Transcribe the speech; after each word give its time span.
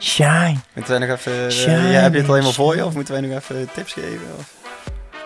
Shine. 0.00 0.56
Moeten 0.74 0.98
wij 0.98 1.08
nog 1.08 1.18
even... 1.18 1.52
Shine, 1.52 1.88
ja, 1.88 2.00
heb 2.00 2.12
je 2.12 2.18
het 2.18 2.28
al 2.28 2.34
helemaal 2.34 2.54
voor 2.54 2.76
je? 2.76 2.84
Of 2.84 2.94
moeten 2.94 3.14
wij 3.14 3.22
nog 3.22 3.38
even 3.38 3.68
tips 3.74 3.92
geven? 3.92 4.26
Of? 4.38 4.54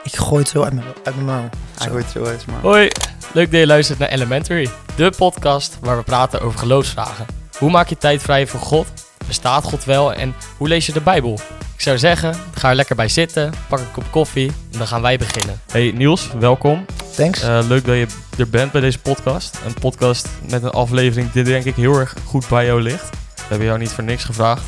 Ik 0.03 0.17
gooi 0.17 0.43
het 0.43 0.51
zo 0.51 0.63
uit 0.63 0.73
mijn, 0.73 0.87
uit 1.05 1.15
mijn 1.15 1.27
mouw. 1.27 1.49
Hij 1.79 1.89
gooit 1.89 2.05
het 2.05 2.13
zo 2.13 2.25
uit, 2.25 2.47
maar... 2.47 2.61
Hoi, 2.61 2.89
leuk 3.33 3.51
dat 3.51 3.61
je 3.61 3.67
luistert 3.67 3.99
naar 3.99 4.09
Elementary, 4.09 4.69
de 4.97 5.13
podcast 5.17 5.79
waar 5.81 5.97
we 5.97 6.03
praten 6.03 6.41
over 6.41 6.59
geloofsvragen. 6.59 7.27
Hoe 7.59 7.71
maak 7.71 7.89
je 7.89 7.99
tijd 7.99 8.23
vrij 8.23 8.47
voor 8.47 8.61
God? 8.61 8.87
Bestaat 9.27 9.65
God 9.65 9.85
wel 9.85 10.15
en 10.15 10.35
hoe 10.57 10.69
lees 10.69 10.87
je 10.87 10.93
de 10.93 11.01
Bijbel? 11.01 11.39
Ik 11.75 11.81
zou 11.81 11.99
zeggen, 11.99 12.35
ga 12.55 12.69
er 12.69 12.75
lekker 12.75 12.97
bij 12.97 13.09
zitten, 13.09 13.53
pak 13.69 13.79
een 13.79 13.91
kop 13.91 14.05
koffie 14.11 14.53
en 14.73 14.79
dan 14.79 14.87
gaan 14.87 15.03
wij 15.03 15.19
beginnen. 15.19 15.61
Hey 15.73 15.93
Niels, 15.95 16.29
welkom. 16.39 16.85
Thanks. 17.15 17.43
Eh, 17.43 17.59
leuk 17.69 17.85
dat 17.85 17.97
je 17.97 18.07
er 18.39 18.49
bent 18.49 18.73
bij 18.73 18.81
deze 18.81 18.99
podcast. 18.99 19.59
Een 19.67 19.75
podcast 19.75 20.29
met 20.51 20.63
een 20.63 20.71
aflevering 20.71 21.33
die 21.33 21.45
denk 21.45 21.65
ik 21.65 21.75
heel 21.75 21.95
erg 21.95 22.15
goed 22.25 22.49
bij 22.49 22.65
jou 22.65 22.83
ligt. 22.83 23.19
We 23.51 23.57
hebben 23.57 23.75
jou 23.75 23.79
niet 23.79 23.91
voor 23.95 24.05
niks 24.05 24.25
gevraagd. 24.25 24.63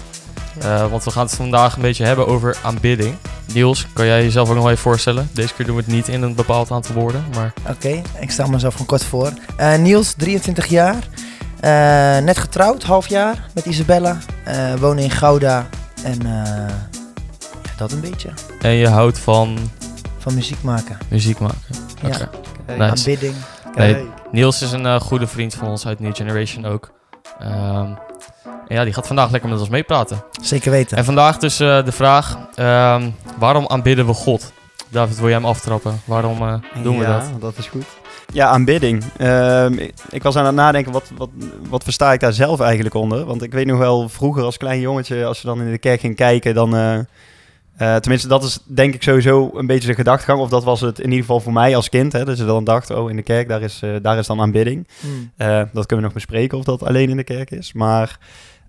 Eh, 0.61 0.91
want 0.91 1.05
we 1.05 1.11
gaan 1.11 1.25
het 1.27 1.35
vandaag 1.35 1.77
een 1.77 1.83
beetje 1.83 2.05
hebben 2.05 2.27
over 2.27 2.57
aanbidding. 2.63 3.15
Niels, 3.55 3.87
kan 3.93 4.07
jij 4.07 4.23
jezelf 4.23 4.49
ook 4.49 4.55
nog 4.55 4.67
even 4.67 4.79
voorstellen? 4.79 5.29
Deze 5.33 5.55
keer 5.55 5.67
doen 5.67 5.77
we 5.77 5.83
het 5.83 5.91
niet 5.91 6.09
in 6.09 6.23
een 6.23 6.35
bepaald 6.35 6.71
aantal 6.71 6.95
woorden, 6.95 7.25
maar 7.35 7.53
Oké, 7.69 8.03
ik 8.21 8.31
stel 8.31 8.49
mezelf 8.49 8.73
gewoon 8.73 8.87
kort 8.87 9.05
voor. 9.05 9.33
Eh, 9.57 9.77
Niels, 9.79 10.13
23 10.13 10.67
jaar. 10.67 10.97
Eh, 11.61 11.71
net 12.25 12.39
getrouwd, 12.39 12.83
half 12.83 13.07
jaar 13.09 13.49
met 13.55 13.65
Isabella. 13.65 14.19
Wonen 14.79 15.05
in 15.05 15.11
Gouda. 15.11 15.67
En 16.05 16.19
ja, 16.23 16.67
dat 17.77 17.93
een 17.93 18.01
beetje. 18.01 18.29
En 18.61 18.71
je 18.73 18.89
houdt 18.89 19.19
van 19.19 19.59
Van 20.19 20.35
muziek 20.35 20.63
maken. 20.63 20.99
muziek 21.09 21.39
maken. 21.39 21.59
Ja. 22.03 22.09
Nice. 22.67 22.83
Aanbidding. 22.83 23.35
Nee. 23.75 24.09
Niels 24.33 24.63
is 24.63 24.73
een 24.73 25.01
goede 25.01 25.27
vriend 25.27 25.55
van 25.55 25.69
ons 25.69 25.87
uit 25.87 26.01
New 26.01 26.15
Generation 26.17 26.65
ook. 26.67 26.93
Ehm, 27.39 27.91
en 28.73 28.79
ja, 28.79 28.85
die 28.85 28.93
gaat 28.93 29.07
vandaag 29.07 29.31
lekker 29.31 29.51
met 29.51 29.61
ons 29.61 29.69
meepraten. 29.69 30.25
Zeker 30.43 30.71
weten. 30.71 30.97
En 30.97 31.05
vandaag 31.05 31.39
dus 31.39 31.61
eh, 31.61 31.85
de 31.85 31.93
vraag, 31.93 32.39
ehm, 32.55 33.11
waarom 33.39 33.67
aanbidden 33.69 34.07
we 34.07 34.13
God? 34.13 34.53
David, 34.89 35.17
wil 35.17 35.29
jij 35.29 35.37
hem 35.37 35.45
aftrappen? 35.45 36.01
Waarom 36.05 36.43
eh, 36.43 36.55
doen 36.83 36.99
we 36.99 37.05
ja, 37.05 37.19
dat? 37.19 37.41
dat 37.41 37.59
is 37.59 37.67
goed. 37.67 37.85
Ja, 38.33 38.47
aanbidding. 38.47 39.05
Ehm, 39.17 39.73
ik, 39.73 39.95
ik 40.11 40.23
was 40.23 40.37
aan 40.37 40.47
het 40.47 40.55
nadenken, 40.55 40.93
wat, 40.93 41.11
wat, 41.17 41.29
wat 41.69 41.85
versta 41.85 42.13
ik 42.13 42.21
daar 42.21 42.33
zelf 42.33 42.61
eigenlijk 42.61 42.95
onder? 42.95 43.25
Want 43.25 43.43
ik 43.43 43.53
weet 43.53 43.67
nog 43.67 43.79
wel, 43.79 44.09
vroeger 44.09 44.43
als 44.43 44.57
klein 44.57 44.81
jongetje, 44.81 45.25
als 45.25 45.41
je 45.41 45.47
dan 45.47 45.61
in 45.61 45.71
de 45.71 45.79
kerk 45.79 46.01
ging 46.01 46.17
kijken, 46.17 46.55
dan... 46.55 46.77
eh, 46.77 46.99
eh, 47.77 47.97
tenminste, 47.97 48.29
dat 48.29 48.45
is 48.45 48.59
denk 48.65 48.95
ik 48.95 49.03
sowieso 49.03 49.51
een 49.55 49.67
beetje 49.67 49.89
de 49.89 49.95
gedachtegang. 49.95 50.41
Of 50.41 50.49
dat 50.49 50.65
was 50.65 50.81
het 50.81 50.99
in 50.99 51.05
ieder 51.05 51.21
geval 51.21 51.41
voor 51.41 51.53
mij 51.53 51.77
als 51.77 51.89
kind. 51.89 52.13
Hè, 52.13 52.25
dus 52.25 52.39
je 52.39 52.45
dan 52.45 52.65
dacht, 52.65 52.91
oh, 52.91 53.11
in 53.11 53.17
de 53.17 53.23
kerk, 53.23 53.49
daar 53.49 53.63
is, 53.63 53.81
eh, 53.83 53.91
daar 54.03 54.19
is 54.19 54.27
dan 54.27 54.41
aanbidding. 54.41 54.89
Hmm. 55.01 55.31
Eh, 55.37 55.63
dat 55.73 55.87
kunnen 55.87 55.97
we 55.97 56.03
nog 56.03 56.13
bespreken 56.13 56.59
of 56.59 56.65
dat 56.65 56.83
alleen 56.83 57.09
in 57.09 57.17
de 57.17 57.25
kerk 57.25 57.51
is. 57.51 57.73
Maar 57.73 58.19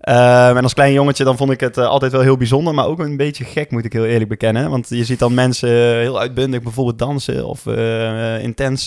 ehm, 0.04 0.56
en 0.56 0.62
als 0.62 0.74
klein 0.74 0.92
jongetje 0.92 1.24
dan 1.24 1.36
vond 1.36 1.50
ik 1.50 1.60
het 1.60 1.76
eh, 1.76 1.86
altijd 1.86 2.12
wel 2.12 2.20
heel 2.20 2.36
bijzonder, 2.36 2.74
maar 2.74 2.86
ook 2.86 2.98
een 2.98 3.16
beetje 3.16 3.44
gek 3.44 3.70
moet 3.70 3.84
ik 3.84 3.92
heel 3.92 4.04
eerlijk 4.04 4.28
bekennen. 4.28 4.70
Want 4.70 4.88
je 4.88 5.04
ziet 5.04 5.18
dan 5.18 5.34
mensen 5.34 5.68
heel 5.98 6.20
uitbundig 6.20 6.62
bijvoorbeeld 6.62 6.98
dansen 6.98 7.46
of 7.46 7.66
eh, 7.66 8.42
intens 8.42 8.86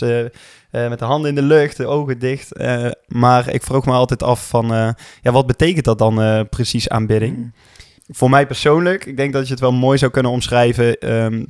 met 0.72 1.00
de 1.00 1.06
handen 1.06 1.30
in 1.30 1.36
de 1.36 1.42
lucht, 1.42 1.78
de 1.78 1.86
ogen 1.86 2.20
dicht. 2.20 2.60
Maar 3.08 3.54
ik 3.54 3.64
vroeg 3.64 3.86
me 3.86 3.92
altijd 3.92 4.24
af 4.24 4.48
van, 4.48 4.68
ja, 5.22 5.32
wat 5.32 5.48
betekent 5.48 5.86
dat 5.86 5.98
dan 5.98 6.48
precies 6.50 6.90
aanbidding? 6.90 7.36
Hmm. 7.36 7.54
Voor 8.08 8.30
mij 8.30 8.48
persoonlijk, 8.48 9.06
ik 9.06 9.18
denk 9.18 9.34
dat 9.34 9.46
je 9.46 9.52
het 9.52 9.62
wel 9.62 9.72
mooi 9.72 9.98
zou 9.98 10.12
kunnen 10.12 10.32
omschrijven, 10.32 10.98
ehm, 10.98 11.46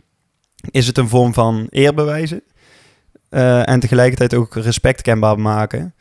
is 0.72 0.88
het 0.88 0.98
een 0.98 1.10
vorm 1.10 1.34
van 1.34 1.68
eerbewijzen. 1.70 2.44
En 3.64 3.80
tegelijkertijd 3.80 4.34
ook 4.34 4.56
respect 4.56 5.02
kenbaar 5.02 5.40
maken 5.40 5.96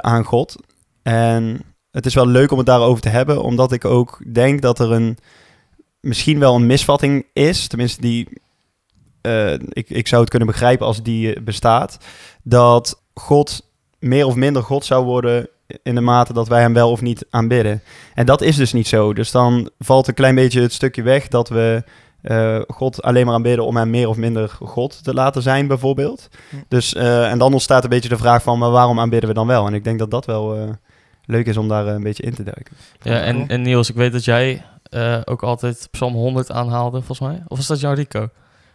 aan 0.00 0.24
God. 0.24 0.56
En 1.02 1.60
het 1.96 2.06
is 2.06 2.14
wel 2.14 2.26
leuk 2.26 2.50
om 2.50 2.58
het 2.58 2.66
daarover 2.66 3.02
te 3.02 3.08
hebben, 3.08 3.42
omdat 3.42 3.72
ik 3.72 3.84
ook 3.84 4.20
denk 4.32 4.62
dat 4.62 4.78
er 4.78 4.92
een 4.92 5.18
misschien 6.00 6.38
wel 6.38 6.54
een 6.54 6.66
misvatting 6.66 7.26
is, 7.32 7.66
tenminste 7.66 8.00
die 8.00 8.28
eh, 9.20 9.52
ik, 9.52 9.90
ik 9.90 10.08
zou 10.08 10.20
het 10.20 10.30
kunnen 10.30 10.48
begrijpen 10.48 10.86
als 10.86 11.02
die 11.02 11.34
eh, 11.34 11.42
bestaat, 11.42 11.98
dat 12.42 13.02
God 13.14 13.70
meer 13.98 14.26
of 14.26 14.34
minder 14.34 14.62
God 14.62 14.84
zou 14.84 15.04
worden 15.04 15.48
in 15.82 15.94
de 15.94 16.00
mate 16.00 16.32
dat 16.32 16.48
wij 16.48 16.60
hem 16.60 16.72
wel 16.72 16.90
of 16.90 17.00
niet 17.00 17.26
aanbidden. 17.30 17.82
En 18.14 18.26
dat 18.26 18.40
is 18.40 18.56
dus 18.56 18.72
niet 18.72 18.88
zo. 18.88 19.12
Dus 19.12 19.30
dan 19.30 19.70
valt 19.78 20.08
een 20.08 20.14
klein 20.14 20.34
beetje 20.34 20.60
het 20.60 20.72
stukje 20.72 21.02
weg 21.02 21.28
dat 21.28 21.48
we 21.48 21.82
eh, 22.22 22.60
God 22.68 23.02
alleen 23.02 23.26
maar 23.26 23.34
aanbidden 23.34 23.66
om 23.66 23.76
hem 23.76 23.90
meer 23.90 24.08
of 24.08 24.16
minder 24.16 24.56
God 24.60 25.04
te 25.04 25.14
laten 25.14 25.42
zijn, 25.42 25.66
bijvoorbeeld. 25.66 26.28
Dus, 26.68 26.94
en 26.94 27.38
dan 27.38 27.52
ontstaat 27.52 27.84
een 27.84 27.90
beetje 27.90 28.08
de 28.08 28.16
vraag 28.16 28.42
van, 28.42 28.58
maar 28.58 28.70
waarom 28.70 29.00
aanbidden 29.00 29.28
we 29.28 29.34
dan 29.34 29.46
wel? 29.46 29.66
En 29.66 29.74
ik 29.74 29.84
denk 29.84 29.98
dat 29.98 30.10
dat 30.10 30.26
wel 30.26 30.76
leuk 31.26 31.46
is 31.46 31.56
om 31.56 31.68
daar 31.68 31.86
eh, 31.86 31.92
een 31.92 32.02
beetje 32.02 32.22
in 32.22 32.34
te 32.34 32.42
duiken. 32.42 32.76
Ja, 33.02 33.20
en, 33.20 33.48
en 33.48 33.62
Niels, 33.62 33.90
ik 33.90 33.96
weet 33.96 34.12
dat 34.12 34.24
jij 34.24 34.62
eh, 34.90 35.20
ook 35.24 35.42
altijd 35.42 35.88
Psalm 35.90 36.14
100 36.14 36.50
aanhaalde, 36.50 36.96
volgens 37.02 37.28
mij. 37.28 37.42
Of 37.48 37.56
was 37.56 37.66
dat 37.66 37.80
jouw 37.80 37.94
Rico? 37.94 38.28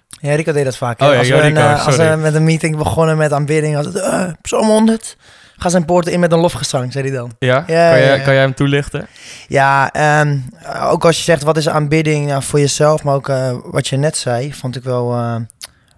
Ja, 0.07 0.35
Rico 0.35 0.51
deed 0.51 0.65
dat 0.65 0.77
vaak. 0.77 1.01
Oh 1.01 1.11
ja, 1.11 1.17
als, 1.17 1.29
we 1.29 1.35
een, 1.35 1.41
Rico, 1.41 1.59
eh, 1.59 1.85
als 1.85 1.95
we 1.95 2.15
met 2.19 2.33
een 2.33 2.43
meeting 2.43 2.77
begonnen 2.77 3.17
met 3.17 3.33
aanbidding, 3.33 3.75
was 3.75 3.85
het 3.85 4.41
Psalm 4.41 4.67
100. 4.67 5.17
Ga 5.61 5.69
zijn 5.69 5.85
poorten 5.85 6.11
in 6.11 6.19
met 6.19 6.31
een 6.31 6.39
lofgezang, 6.39 6.91
zei 6.91 7.07
hij 7.07 7.17
dan. 7.17 7.31
Ja? 7.39 7.55
Ja, 7.55 7.63
kan, 7.63 7.75
ja, 7.75 8.05
jij, 8.05 8.17
ja. 8.17 8.23
kan 8.23 8.33
jij 8.33 8.41
hem 8.41 8.53
toelichten? 8.53 9.07
Ja, 9.47 9.91
ehm, 9.91 10.37
ook 10.81 11.05
als 11.05 11.17
je 11.17 11.23
zegt 11.23 11.43
wat 11.43 11.57
is 11.57 11.69
aanbidding 11.69 12.27
nou, 12.27 12.43
voor 12.43 12.59
jezelf, 12.59 13.03
maar 13.03 13.15
ook 13.15 13.29
eh, 13.29 13.57
wat 13.63 13.87
je 13.87 13.97
net 13.97 14.17
zei, 14.17 14.53
vond 14.53 14.75
ik 14.75 14.83
wel, 14.83 15.13
eh, 15.13 15.35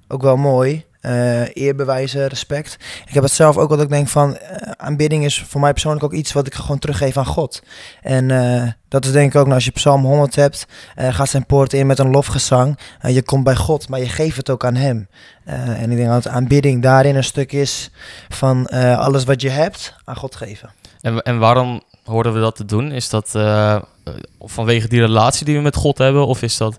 ook 0.07 0.21
wel 0.21 0.37
mooi. 0.37 0.85
Eh, 1.03 1.55
eerbewijzen, 1.55 2.27
respect. 2.27 2.77
Ik 3.07 3.13
heb 3.13 3.23
het 3.23 3.31
zelf 3.31 3.57
ook 3.57 3.69
wat 3.69 3.81
ik 3.81 3.89
denk 3.89 4.07
van 4.07 4.37
eh, 4.37 4.71
aanbidding 4.77 5.25
is 5.25 5.41
voor 5.47 5.61
mij 5.61 5.71
persoonlijk 5.71 6.03
ook 6.03 6.13
iets 6.13 6.33
wat 6.33 6.47
ik 6.47 6.53
gewoon 6.53 6.79
teruggeef 6.79 7.17
aan 7.17 7.25
God. 7.25 7.61
En 8.01 8.31
eh, 8.31 8.71
dat 8.87 9.05
is 9.05 9.11
denk 9.11 9.29
ik 9.33 9.35
ook, 9.35 9.43
nou, 9.43 9.55
als 9.55 9.65
je 9.65 9.71
Psalm 9.71 10.03
100 10.03 10.35
hebt, 10.35 10.65
gaat 10.95 11.29
zijn 11.29 11.45
poort 11.45 11.73
in 11.73 11.87
met 11.87 11.99
een 11.99 12.09
lofgezang. 12.09 12.79
Je 13.07 13.23
komt 13.23 13.43
bij 13.43 13.55
God, 13.55 13.89
maar 13.89 13.99
je 13.99 14.09
geeft 14.09 14.37
het 14.37 14.49
ook 14.49 14.65
aan 14.65 14.75
Hem. 14.75 15.07
En 15.45 15.91
ik 15.91 15.97
denk 15.97 16.09
dat 16.09 16.27
aanbidding 16.27 16.81
daarin 16.81 17.15
een 17.15 17.23
stuk 17.23 17.51
is 17.51 17.91
van 18.29 18.67
alles 18.97 19.23
wat 19.23 19.41
je 19.41 19.49
hebt 19.49 19.95
aan 20.03 20.15
God 20.15 20.35
geven. 20.35 20.69
En, 21.01 21.21
en 21.21 21.39
waarom 21.39 21.81
horen 22.03 22.33
we 22.33 22.39
dat 22.39 22.55
te 22.55 22.65
doen? 22.65 22.91
Is 22.91 23.09
dat 23.09 23.29
vanwege 24.39 24.87
die 24.87 24.99
relatie 24.99 25.45
die 25.45 25.55
we 25.55 25.61
met 25.61 25.75
God 25.75 25.97
hebben? 25.97 26.27
Of 26.27 26.41
is 26.41 26.57
dat 26.57 26.75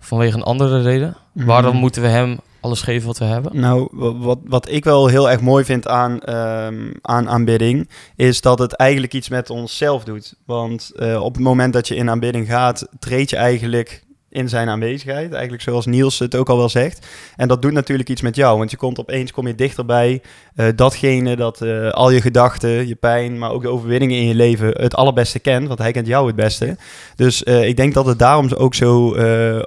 vanwege 0.00 0.36
een 0.36 0.42
andere 0.42 0.82
reden? 0.82 1.16
Waarom 1.32 1.74
Mm. 1.74 1.80
moeten 1.80 2.02
we 2.02 2.08
hem 2.08 2.38
alles 2.60 2.82
geven 2.82 3.06
wat 3.06 3.18
we 3.18 3.24
hebben? 3.24 3.60
Nou, 3.60 3.88
wa- 3.92 4.16
wat, 4.16 4.38
wat 4.44 4.70
ik 4.70 4.84
wel 4.84 5.06
heel 5.06 5.30
erg 5.30 5.40
mooi 5.40 5.64
vind 5.64 5.88
aan, 5.88 6.20
ehm, 6.20 6.92
aan 7.02 7.28
aanbidding, 7.28 7.88
is 8.16 8.40
dat 8.40 8.58
het 8.58 8.72
eigenlijk 8.72 9.14
iets 9.14 9.28
met 9.28 9.50
onszelf 9.50 10.04
doet. 10.04 10.34
Want 10.46 10.92
eh, 10.96 11.22
op 11.22 11.34
het 11.34 11.42
moment 11.42 11.72
dat 11.72 11.88
je 11.88 11.94
in 11.96 12.10
aanbidding 12.10 12.46
gaat, 12.46 12.88
treed 12.98 13.30
je 13.30 13.36
eigenlijk 13.36 14.06
in 14.30 14.48
zijn 14.48 14.68
aanwezigheid. 14.68 15.32
Eigenlijk 15.32 15.62
zoals 15.62 15.86
Niels 15.86 16.18
het 16.18 16.36
ook 16.36 16.48
al 16.48 16.56
wel 16.56 16.68
zegt. 16.68 17.06
En 17.36 17.48
dat 17.48 17.62
doet 17.62 17.72
natuurlijk 17.72 18.08
iets 18.08 18.22
met 18.22 18.36
jou. 18.36 18.58
Want 18.58 18.70
je 18.70 18.76
komt 18.76 19.00
opeens 19.00 19.32
kom 19.32 19.46
je 19.46 19.54
dichterbij 19.54 20.22
eh, 20.54 20.66
datgene 20.76 21.36
dat 21.36 21.60
eh, 21.60 21.90
al 21.90 22.10
je 22.10 22.20
gedachten, 22.20 22.88
je 22.88 22.94
pijn, 22.94 23.38
maar 23.38 23.50
ook 23.50 23.62
de 23.62 23.68
overwinningen 23.68 24.16
in 24.16 24.26
je 24.28 24.34
leven 24.34 24.68
het 24.82 24.94
allerbeste 24.94 25.38
kent. 25.38 25.66
Want 25.66 25.78
hij 25.78 25.92
kent 25.92 26.06
jou 26.06 26.26
het 26.26 26.36
beste. 26.36 26.76
Dus 27.16 27.42
eh, 27.42 27.68
ik 27.68 27.76
denk 27.76 27.94
dat 27.94 28.06
het 28.06 28.18
daarom 28.18 28.52
ook 28.52 28.74
zo 28.74 29.16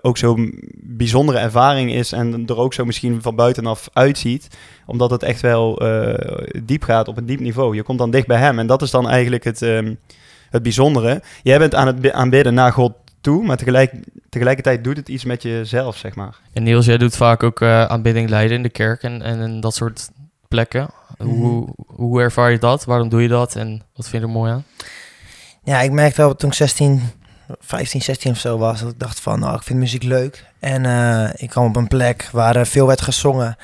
ook 0.02 0.18
zo'n 0.18 0.60
bijzondere 0.76 1.38
ervaring 1.38 1.94
is. 1.94 2.12
En 2.12 2.44
er 2.48 2.58
ook 2.58 2.74
zo 2.74 2.86
misschien 2.86 3.22
van 3.22 3.36
buitenaf 3.36 3.90
uitziet. 3.94 4.48
Omdat 4.86 5.12
het 5.12 5.24
echt 5.24 5.42
wel 5.42 5.82
diep 6.64 6.84
gaat 6.84 7.08
op 7.08 7.18
een 7.18 7.26
diep 7.26 7.40
niveau. 7.40 7.76
Je 7.76 7.84
komt 7.84 7.98
dan 8.00 8.12
dicht 8.12 8.28
bij 8.28 8.38
hem. 8.38 8.60
En 8.60 8.68
dat 8.68 8.82
is 8.82 8.92
dan 8.92 9.10
eigenlijk 9.10 9.44
het, 9.44 9.62
ehm, 9.62 9.94
het 10.50 10.64
bijzondere. 10.64 11.22
Jij 11.44 11.60
bent 11.60 11.76
aan 11.76 11.88
het 11.88 12.00
bi- 12.02 12.12
aanbidden 12.12 12.54
naar 12.54 12.72
God 12.74 12.94
toe. 13.22 13.44
Maar 13.44 13.58
tegelijk, 13.58 13.94
tegelijkertijd 14.30 14.84
doet 14.84 14.98
het 14.98 15.10
iets 15.10 15.24
met 15.24 15.44
jezelf, 15.44 15.98
zeg 15.98 16.16
maar. 16.16 16.40
En 16.54 16.64
Niels, 16.64 16.86
jij 16.86 16.98
doet 16.98 17.16
vaak 17.16 17.44
ook 17.44 17.62
eh, 17.62 17.86
aanbidding 17.86 18.30
leiden 18.30 18.58
in 18.58 18.64
de 18.64 18.70
kerk 18.70 19.04
en, 19.04 19.22
en 19.22 19.60
dat 19.60 19.76
soort 19.76 20.10
plekken. 20.48 20.90
Hoe, 21.18 21.68
hoe 21.86 22.22
ervaar 22.22 22.52
je 22.52 22.60
dat? 22.60 22.86
Waarom 22.86 23.10
doe 23.10 23.22
je 23.22 23.28
dat? 23.28 23.56
En 23.56 23.82
wat 23.96 24.10
vind 24.10 24.22
je 24.24 24.28
er 24.28 24.34
mooi 24.34 24.52
aan? 24.52 24.64
Ja, 25.64 25.82
ik 25.82 25.92
merkte 25.92 26.22
wel 26.22 26.36
toen 26.36 26.50
ik 26.50 26.56
16, 26.56 27.02
15, 27.60 28.02
16 28.02 28.32
of 28.32 28.38
zo 28.38 28.58
was, 28.58 28.80
dat 28.80 28.92
ik 28.92 29.00
dacht 29.00 29.20
van, 29.20 29.40
nou, 29.40 29.56
ik 29.56 29.64
vind 29.64 29.80
muziek 29.80 30.04
leuk. 30.04 30.46
En 30.62 30.86
eh, 30.86 31.30
ik 31.36 31.50
kwam 31.50 31.66
op 31.66 31.76
een 31.76 31.88
plek 31.88 32.30
waar 32.32 32.56
eh, 32.56 32.66
veel 32.66 32.88
werd 32.88 33.02
gezongen. 33.02 33.56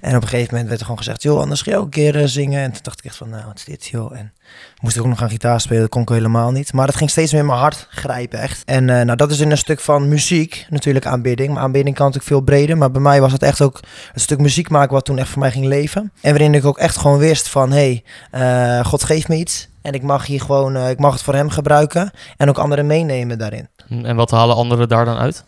En 0.00 0.16
op 0.16 0.22
een 0.22 0.28
gegeven 0.28 0.48
moment 0.50 0.68
werd 0.68 0.80
er 0.80 0.86
gewoon 0.86 1.00
gezegd, 1.02 1.22
joh, 1.22 1.40
anders 1.40 1.62
ga 1.62 1.70
je 1.70 1.76
ook 1.76 1.84
een 1.84 1.90
keer 1.90 2.16
eh, 2.16 2.26
zingen. 2.26 2.62
En 2.62 2.72
toen 2.72 2.82
dacht 2.82 2.98
ik 2.98 3.04
echt 3.04 3.16
van, 3.16 3.28
nou, 3.28 3.44
wat 3.46 3.56
is 3.56 3.64
dit, 3.64 3.86
joh. 3.86 4.18
En 4.18 4.32
moest 4.80 4.96
ik 4.96 5.02
ook 5.02 5.08
nog 5.08 5.22
aan 5.22 5.30
gitaar 5.30 5.60
spelen, 5.60 5.80
dat 5.80 5.90
kon 5.90 6.02
ik 6.02 6.08
helemaal 6.08 6.50
niet. 6.50 6.72
Maar 6.72 6.86
dat 6.86 6.96
ging 6.96 7.10
steeds 7.10 7.32
meer 7.32 7.40
in 7.40 7.46
mijn 7.46 7.58
hart 7.58 7.86
grijpen, 7.90 8.38
echt. 8.38 8.62
En 8.64 8.84
nou, 8.84 9.16
dat 9.16 9.30
is 9.30 9.40
in 9.40 9.50
een 9.50 9.58
stuk 9.58 9.80
van 9.80 10.08
muziek, 10.08 10.66
natuurlijk 10.70 11.06
aanbidding. 11.06 11.52
Maar 11.52 11.62
aanbidding 11.62 11.96
kan 11.96 12.06
natuurlijk 12.06 12.32
veel 12.32 12.44
breder. 12.44 12.76
Maar 12.76 12.90
bij 12.90 13.00
mij 13.00 13.20
was 13.20 13.32
het 13.32 13.42
echt 13.42 13.60
ook 13.60 13.80
een 14.14 14.20
stuk 14.20 14.38
muziek 14.38 14.68
maken 14.70 14.92
wat 14.92 15.04
toen 15.04 15.18
echt 15.18 15.28
voor 15.28 15.40
mij 15.40 15.50
ging 15.50 15.66
leven. 15.66 16.12
En 16.20 16.30
waarin 16.30 16.54
ik 16.54 16.64
ook 16.64 16.78
echt 16.78 16.96
gewoon 16.96 17.18
wist 17.18 17.48
van, 17.48 17.72
hé, 17.72 18.02
hey, 18.30 18.84
God 18.84 19.04
geeft 19.04 19.28
me 19.28 19.36
iets. 19.36 19.68
En 19.82 19.92
ik 19.92 20.02
mag 20.02 20.26
hier 20.26 20.40
gewoon, 20.40 20.76
ik 20.76 20.98
mag 20.98 21.12
het 21.12 21.22
voor 21.22 21.34
hem 21.34 21.50
gebruiken. 21.50 22.10
En 22.36 22.48
ook 22.48 22.58
anderen 22.58 22.86
meenemen 22.86 23.38
daarin. 23.38 23.68
En 24.02 24.16
wat 24.16 24.30
halen 24.30 24.56
anderen 24.56 24.88
daar 24.88 25.04
dan 25.04 25.16
uit? 25.16 25.44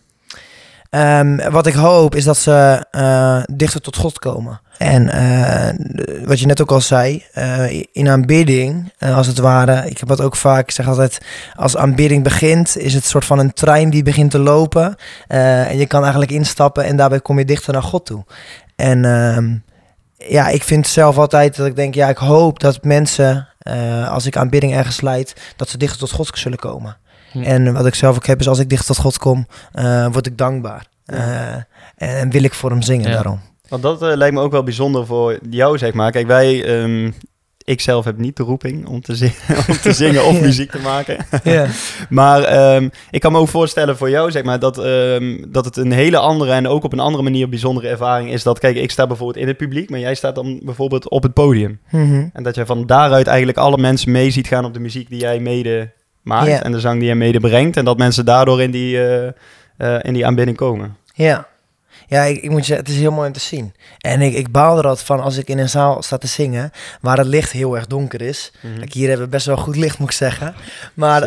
Ehm, 0.91 1.51
wat 1.51 1.67
ik 1.67 1.75
hoop 1.75 2.15
is 2.15 2.25
dat 2.25 2.37
ze 2.37 2.87
eh, 2.91 3.43
dichter 3.53 3.81
tot 3.81 3.97
God 3.97 4.19
komen. 4.19 4.61
En 4.79 5.09
eh, 5.09 6.27
wat 6.27 6.41
je 6.41 6.47
net 6.47 6.61
ook 6.61 6.71
al 6.71 6.81
zei, 6.81 7.25
eh, 7.33 7.83
in 7.93 8.09
aanbidding, 8.09 8.93
als 8.99 9.27
het 9.27 9.39
ware, 9.39 9.91
ik 9.91 9.99
heb 9.99 10.09
dat 10.09 10.21
ook 10.21 10.37
vaak, 10.37 10.63
ik 10.63 10.71
zeg 10.71 10.89
altijd, 10.89 11.19
als 11.55 11.77
aanbidding 11.77 12.23
begint, 12.23 12.77
is 12.77 12.95
het 12.95 13.05
soort 13.05 13.25
van 13.25 13.39
een 13.39 13.53
trein 13.53 13.91
die 13.91 14.03
begint 14.03 14.31
te 14.31 14.39
lopen. 14.39 14.97
En 15.27 15.77
je 15.77 15.87
kan 15.87 16.03
eigenlijk 16.03 16.33
instappen 16.33 16.85
en 16.85 16.97
daarbij 16.97 17.21
kom 17.21 17.39
je 17.39 17.45
dichter 17.45 17.73
naar 17.73 17.83
God 17.83 18.07
toe. 18.07 18.25
En 18.77 19.05
ehm, 19.05 19.57
ja, 20.33 20.49
ik 20.49 20.63
vind 20.63 20.87
zelf 20.87 21.19
altijd 21.19 21.57
dat 21.57 21.67
ik 21.67 21.77
denk, 21.77 21.95
ja, 21.95 22.09
ik 22.09 22.17
hoop 22.17 22.61
dat 22.61 22.85
mensen, 22.85 23.49
als 24.11 24.27
ik 24.27 24.37
aanbidding 24.37 24.75
ergens 24.75 25.01
leid, 25.01 25.35
dat 25.57 25.69
ze 25.69 25.79
dichter 25.79 25.99
tot 25.99 26.11
God 26.11 26.31
zullen 26.35 26.59
komen. 26.59 26.97
Hm. 27.39 27.51
En 27.51 27.73
wat 27.73 27.87
ik 27.87 27.95
zelf 27.95 28.17
ook 28.17 28.27
heb, 28.27 28.41
is 28.41 28.49
als 28.49 28.59
ik 28.59 28.69
dichter 28.69 28.87
tot 28.95 28.99
God 29.05 29.19
kom, 29.19 29.47
eh, 29.73 30.07
word 30.13 30.27
ik 30.27 30.39
dankbaar. 30.39 30.87
Ja. 31.05 31.67
Eh, 31.97 32.21
en 32.21 32.31
wil 32.31 32.43
ik 32.43 32.55
voor 32.55 32.71
hem 32.71 32.83
zingen 32.83 33.09
Ja. 33.09 33.15
daarom. 33.15 33.41
Want 33.69 33.83
dat 33.83 34.03
eh, 34.03 34.17
lijkt 34.17 34.35
me 34.35 34.41
ook 34.41 34.53
wel 34.53 34.63
bijzonder 34.63 35.07
voor 35.07 35.39
jou, 35.51 35.79
zeg 35.79 35.93
maar. 35.93 36.11
Kijk, 36.11 36.27
wij, 36.27 36.65
ehm, 36.65 37.11
ik 37.65 37.81
zelf 37.81 38.05
heb 38.05 38.19
niet 38.19 38.37
de 38.37 38.43
roeping 38.43 38.87
om 38.87 39.01
te, 39.01 39.15
zingen, 39.17 39.35
om 39.69 39.77
te 39.83 39.93
zingen 39.93 40.25
of 40.25 40.35
Ja. 40.35 40.41
muziek 40.41 40.71
te 40.71 40.79
maken. 40.79 41.17
Ja. 41.45 41.67
Maar 42.09 42.43
ehm, 42.43 42.89
ik 43.11 43.21
kan 43.21 43.33
me 43.33 43.39
ook 43.39 43.49
voorstellen 43.49 43.97
voor 43.97 44.11
jou, 44.11 44.31
zeg 44.31 44.43
maar, 44.43 44.59
dat, 44.59 44.79
ehm, 44.79 45.45
dat 45.49 45.65
het 45.65 45.77
een 45.77 45.93
hele 45.93 46.19
andere 46.19 46.53
en 46.53 46.67
ook 46.69 46.85
op 46.85 46.93
een 46.93 47.01
andere 47.01 47.23
manier 47.23 47.49
bijzondere 47.49 47.89
ervaring 47.89 48.31
is. 48.33 48.43
Dat, 48.43 48.59
kijk, 48.59 48.77
ik 48.77 48.91
sta 48.91 49.07
bijvoorbeeld 49.07 49.39
in 49.39 49.49
het 49.49 49.57
publiek, 49.57 49.91
maar 49.91 50.01
jij 50.01 50.15
staat 50.15 50.35
dan 50.35 50.61
bijvoorbeeld 50.63 51.09
op 51.09 51.23
het 51.23 51.33
podium. 51.33 51.81
Mhm. 51.91 52.27
En 52.33 52.43
dat 52.43 52.55
jij 52.55 52.67
van 52.67 52.87
daaruit 52.87 53.27
eigenlijk 53.27 53.59
alle 53.59 53.79
mensen 53.79 54.13
mee 54.13 54.31
ziet 54.31 54.47
gaan 54.47 54.65
op 54.65 54.75
de 54.75 54.81
muziek 54.81 55.09
die 55.11 55.21
jij 55.21 55.39
mede 55.41 55.91
maakt 56.23 56.63
en 56.63 56.73
de 56.73 56.81
zang 56.81 56.99
die 56.99 57.07
jij 57.07 57.15
mede 57.15 57.41
brengt. 57.41 57.77
En 57.77 57.85
dat 57.85 57.99
mensen 57.99 58.25
daardoor 58.25 58.63
in 58.63 58.71
die, 58.71 59.03
eh, 59.77 59.99
in 60.03 60.13
die 60.13 60.27
aanbidding 60.27 60.57
komen. 60.57 60.97
Ja. 61.15 61.47
Ja, 62.07 62.23
ik, 62.23 62.43
ik 62.43 62.51
moet 62.51 62.67
je, 62.67 62.75
het 62.75 62.89
is 62.89 62.97
heel 62.97 63.13
mooi 63.13 63.27
om 63.27 63.33
te 63.33 63.41
zien. 63.41 63.75
En 63.99 64.21
ik, 64.21 64.35
ik 64.35 64.53
baal 64.53 64.79
er 64.79 64.87
altijd 64.87 65.07
van 65.07 65.21
als 65.21 65.37
ik 65.37 65.49
in 65.49 65.59
een 65.59 65.69
zaal 65.69 66.03
sta 66.03 66.19
te 66.19 66.27
zingen, 66.27 66.71
waar 67.01 67.19
het 67.19 67.27
licht 67.27 67.53
heel 67.53 67.77
erg 67.77 67.87
donker 67.87 68.21
is. 68.21 68.53
Kijk, 68.79 68.93
hier 68.93 69.09
hebben 69.09 69.27
we 69.27 69.33
best 69.33 69.47
wel 69.47 69.57
goed 69.57 69.77
licht, 69.77 69.99
moet 69.99 70.09
ik 70.09 70.15
zeggen. 70.15 70.55
Maar. 70.95 71.23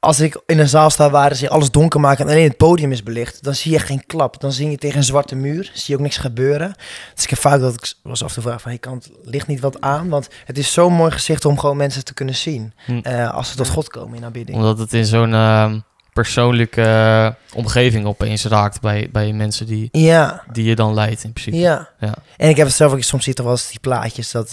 Als 0.00 0.20
ik 0.20 0.42
in 0.46 0.58
een 0.58 0.68
zaal 0.68 0.90
sta 0.90 1.10
waar 1.10 1.34
ze 1.34 1.48
alles 1.48 1.70
donker 1.70 2.00
maken 2.00 2.24
en 2.24 2.30
alleen 2.30 2.48
het 2.48 2.56
podium 2.56 2.92
is 2.92 3.02
belicht, 3.02 3.44
dan 3.44 3.54
zie 3.54 3.72
je 3.72 3.78
geen 3.78 4.06
klap. 4.06 4.40
Dan 4.40 4.52
zing 4.52 4.70
je 4.70 4.76
tegen 4.76 4.96
een 4.96 5.04
zwarte 5.04 5.34
muur, 5.34 5.70
zie 5.74 5.84
je 5.86 5.94
ook 5.94 6.00
niks 6.00 6.16
gebeuren. 6.16 6.74
Dus 7.14 7.24
ik 7.24 7.30
heb 7.30 7.38
vaak 7.38 7.60
dat 7.60 7.74
ik 7.74 7.92
was 8.02 8.22
af 8.22 8.28
en 8.28 8.34
toe 8.34 8.42
vraag 8.42 8.60
van, 8.60 8.70
hey, 8.70 8.80
kan 8.80 8.94
het 8.94 9.10
licht 9.22 9.46
niet 9.46 9.60
wat 9.60 9.80
aan? 9.80 10.08
Want 10.08 10.28
het 10.44 10.58
is 10.58 10.72
zo'n 10.72 10.92
mooi 10.92 11.10
gezicht 11.10 11.44
om 11.44 11.58
gewoon 11.58 11.76
mensen 11.76 12.04
te 12.04 12.14
kunnen 12.14 12.34
zien 12.34 12.72
Hm. 12.84 12.98
eh, 13.02 13.34
als 13.34 13.50
ze 13.50 13.56
tot 13.56 13.68
God 13.68 13.88
komen 13.88 14.16
in 14.16 14.24
aanbidding. 14.24 14.56
Omdat 14.58 14.78
het 14.78 14.92
in 14.92 15.06
zo'n 15.06 15.34
ehm, 15.34 15.78
persoonlijke 16.12 16.82
eh, 16.82 17.28
omgeving 17.54 18.06
opeens 18.06 18.44
raakt 18.44 18.80
bij, 18.80 19.08
bij 19.12 19.32
mensen 19.32 19.66
die, 19.66 19.88
Ja, 19.92 20.42
die 20.52 20.64
je 20.64 20.74
dan 20.74 20.94
leidt 20.94 21.24
in 21.24 21.32
principe. 21.32 21.56
Ja. 21.56 21.88
Ja. 22.00 22.14
En 22.36 22.48
ik 22.48 22.56
heb 22.56 22.66
het 22.66 22.76
zelf 22.76 22.92
ook, 22.92 23.02
soms 23.02 23.22
zie 23.24 23.32
je 23.32 23.38
toch 23.38 23.46
wel 23.46 23.54
eens 23.56 23.70
die 23.70 23.80
plaatjes 23.80 24.30
dat, 24.30 24.52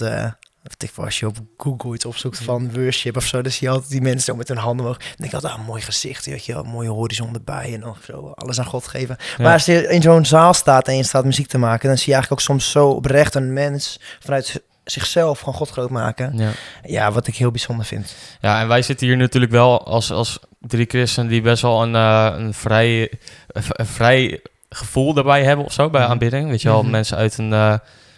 als 0.96 1.18
je 1.18 1.26
op 1.26 1.36
Google 1.56 1.94
iets 1.94 2.04
opzoekt 2.04 2.38
van 2.38 2.72
worship 2.72 3.16
of 3.16 3.24
zo, 3.24 3.42
dan 3.42 3.52
zie 3.52 3.66
je 3.66 3.72
altijd 3.72 3.90
die 3.90 4.00
mensen 4.00 4.20
zo 4.20 4.34
met 4.36 4.48
hun 4.48 4.56
handen 4.56 4.86
omhoog. 4.86 4.98
Denk 4.98 5.18
ik 5.30 5.34
altijd, 5.34 5.52
ah, 5.52 5.66
mooi 5.66 5.82
gezicht, 5.82 6.26
weet 6.26 6.44
je 6.44 6.52
wel, 6.52 6.62
mooie 6.62 6.88
horizon 6.88 7.34
erbij 7.34 7.74
en 7.74 7.80
dan 7.80 7.96
zo 8.04 8.32
alles 8.34 8.58
aan 8.58 8.64
God 8.64 8.86
geven. 8.86 9.16
Ja. 9.36 9.42
Maar 9.42 9.52
als 9.52 9.64
je 9.64 9.88
in 9.88 10.02
zo'n 10.02 10.24
zaal 10.24 10.54
staat 10.54 10.88
en 10.88 10.96
je 10.96 11.02
staat 11.02 11.24
muziek 11.24 11.46
te 11.46 11.58
maken, 11.58 11.88
dan 11.88 11.98
zie 11.98 12.06
je 12.06 12.12
eigenlijk 12.12 12.42
ook 12.42 12.46
soms 12.48 12.70
zo 12.70 12.88
oprecht 12.88 13.34
een 13.34 13.52
mens 13.52 14.00
vanuit 14.20 14.62
zichzelf 14.84 15.38
gewoon 15.38 15.54
God 15.54 15.70
groot 15.70 15.90
maken. 15.90 16.36
Ja. 16.38 16.50
Ja, 16.84 17.12
wat 17.12 17.26
ik 17.26 17.34
heel 17.36 17.50
bijzonder 17.50 17.86
vind. 17.86 18.14
Ja, 18.40 18.60
en 18.60 18.68
wij 18.68 18.82
zitten 18.82 19.06
hier 19.06 19.16
natuurlijk 19.16 19.52
wel 19.52 19.86
als, 19.86 20.10
als 20.12 20.38
drie 20.60 20.86
christenen 20.88 21.28
die 21.30 21.42
best 21.42 21.62
wel 21.62 21.82
een, 21.82 21.94
eh, 21.94 22.32
een, 22.36 22.54
vrij, 22.54 23.00
een 23.46 23.62
een 23.68 23.86
vrij 23.86 24.40
gevoel 24.68 25.14
daarbij 25.14 25.44
hebben 25.44 25.64
of 25.64 25.72
zo 25.72 25.90
bij 25.90 26.00
Mhm. 26.00 26.10
aanbidding. 26.10 26.48
Weet 26.48 26.62
je 26.62 26.68
wel, 26.68 26.82
Mhm. 26.82 26.90
mensen 26.90 27.16
uit 27.16 27.38
een 27.38 27.52
eh, 27.52 27.74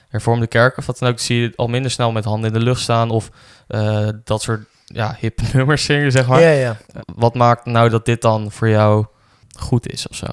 hervormde 0.09 0.47
kerk 0.47 0.77
of 0.77 0.87
wat 0.87 0.99
dan 0.99 1.09
ook, 1.09 1.19
zie 1.19 1.41
je 1.41 1.53
al 1.57 1.69
minder 1.69 1.91
snel 1.91 2.13
met 2.13 2.25
handen 2.25 2.53
in 2.53 2.59
de 2.59 2.65
lucht 2.65 2.81
staan 2.81 3.11
of 3.11 3.31
eh, 3.69 4.09
dat 4.25 4.43
soort 4.43 4.67
ja, 4.85 5.17
hip 5.21 5.41
nummers 5.53 5.85
zingen, 5.85 6.13
zeg 6.13 6.27
maar. 6.27 6.41
Ja, 6.41 6.51
ja. 6.51 6.77
Wat 7.15 7.35
maakt 7.35 7.65
nou 7.65 7.89
dat 7.89 8.05
dit 8.05 8.23
dan 8.23 8.53
voor 8.53 8.69
jou 8.69 9.07
goed 9.59 9.93
is 9.93 10.09
of 10.09 10.17
zo? 10.17 10.27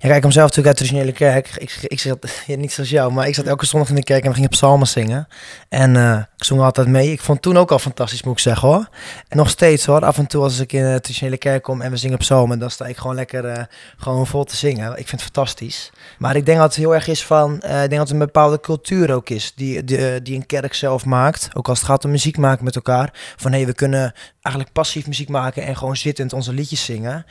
Ja, 0.00 0.04
kijk, 0.04 0.16
ik 0.16 0.22
kom 0.22 0.32
zelf 0.32 0.48
natuurlijk 0.48 0.78
uit 0.78 0.88
de 0.88 0.94
traditionele 0.94 1.32
kerk. 1.32 1.62
Ik, 1.62 1.78
ik 1.82 2.00
zat, 2.00 2.30
ja, 2.46 2.56
niet 2.56 2.72
zoals 2.72 2.90
jou, 2.90 3.12
maar 3.12 3.28
ik 3.28 3.34
zat 3.34 3.46
elke 3.46 3.66
zondag 3.66 3.88
in 3.88 3.94
de 3.94 4.02
kerk 4.02 4.18
en 4.18 4.24
dan 4.24 4.34
ging 4.34 4.46
ik 4.46 4.52
psalmen 4.52 4.86
zingen. 4.86 5.28
En 5.68 5.96
eh, 5.96 6.18
ik 6.36 6.44
zong 6.44 6.60
altijd 6.60 6.88
mee. 6.88 7.12
Ik 7.12 7.20
vond 7.20 7.38
het 7.38 7.42
toen 7.42 7.62
ook 7.62 7.70
al 7.70 7.78
fantastisch, 7.78 8.22
moet 8.22 8.32
ik 8.32 8.38
zeggen 8.38 8.68
hoor. 8.68 8.88
En 9.28 9.36
nog 9.36 9.50
steeds 9.50 9.86
hoor, 9.86 10.04
af 10.04 10.18
en 10.18 10.26
toe 10.26 10.42
als 10.42 10.58
ik 10.58 10.72
in 10.72 10.82
de 10.82 11.00
traditionele 11.00 11.36
kerk 11.36 11.62
kom 11.62 11.80
en 11.80 11.90
we 11.90 11.96
zingen 11.96 12.18
psalmen, 12.18 12.58
dan 12.58 12.70
sta 12.70 12.86
ik 12.86 12.96
gewoon 12.96 13.14
lekker 13.16 13.44
eh, 13.44 13.64
gewoon 13.96 14.26
vol 14.26 14.44
te 14.44 14.56
zingen. 14.56 14.90
Ik 14.90 15.08
vind 15.08 15.10
het 15.10 15.22
fantastisch. 15.22 15.92
Maar 16.18 16.36
ik 16.36 16.46
denk 16.46 16.58
dat 16.58 16.66
het 16.66 16.76
heel 16.76 16.94
erg 16.94 17.06
is 17.06 17.24
van, 17.24 17.60
eh, 17.60 17.82
ik 17.82 17.88
denk 17.88 17.90
dat 17.90 18.00
het 18.00 18.10
een 18.10 18.18
bepaalde 18.18 18.60
cultuur 18.60 19.14
ook 19.14 19.28
is, 19.28 19.52
die, 19.56 19.84
die, 19.84 20.22
die 20.22 20.36
een 20.36 20.46
kerk 20.46 20.74
zelf 20.74 21.04
maakt. 21.04 21.48
Ook 21.52 21.68
als 21.68 21.78
het 21.78 21.88
gaat 21.88 22.04
om 22.04 22.10
muziek 22.10 22.36
maken 22.36 22.64
met 22.64 22.76
elkaar. 22.76 23.10
Van 23.36 23.50
hé, 23.50 23.56
hey, 23.56 23.66
we 23.66 23.74
kunnen 23.74 24.14
eigenlijk 24.42 24.74
passief 24.74 25.06
muziek 25.06 25.28
maken 25.28 25.62
en 25.62 25.76
gewoon 25.76 25.96
zittend 25.96 26.32
onze 26.32 26.52
liedjes 26.52 26.84
zingen. 26.84 27.24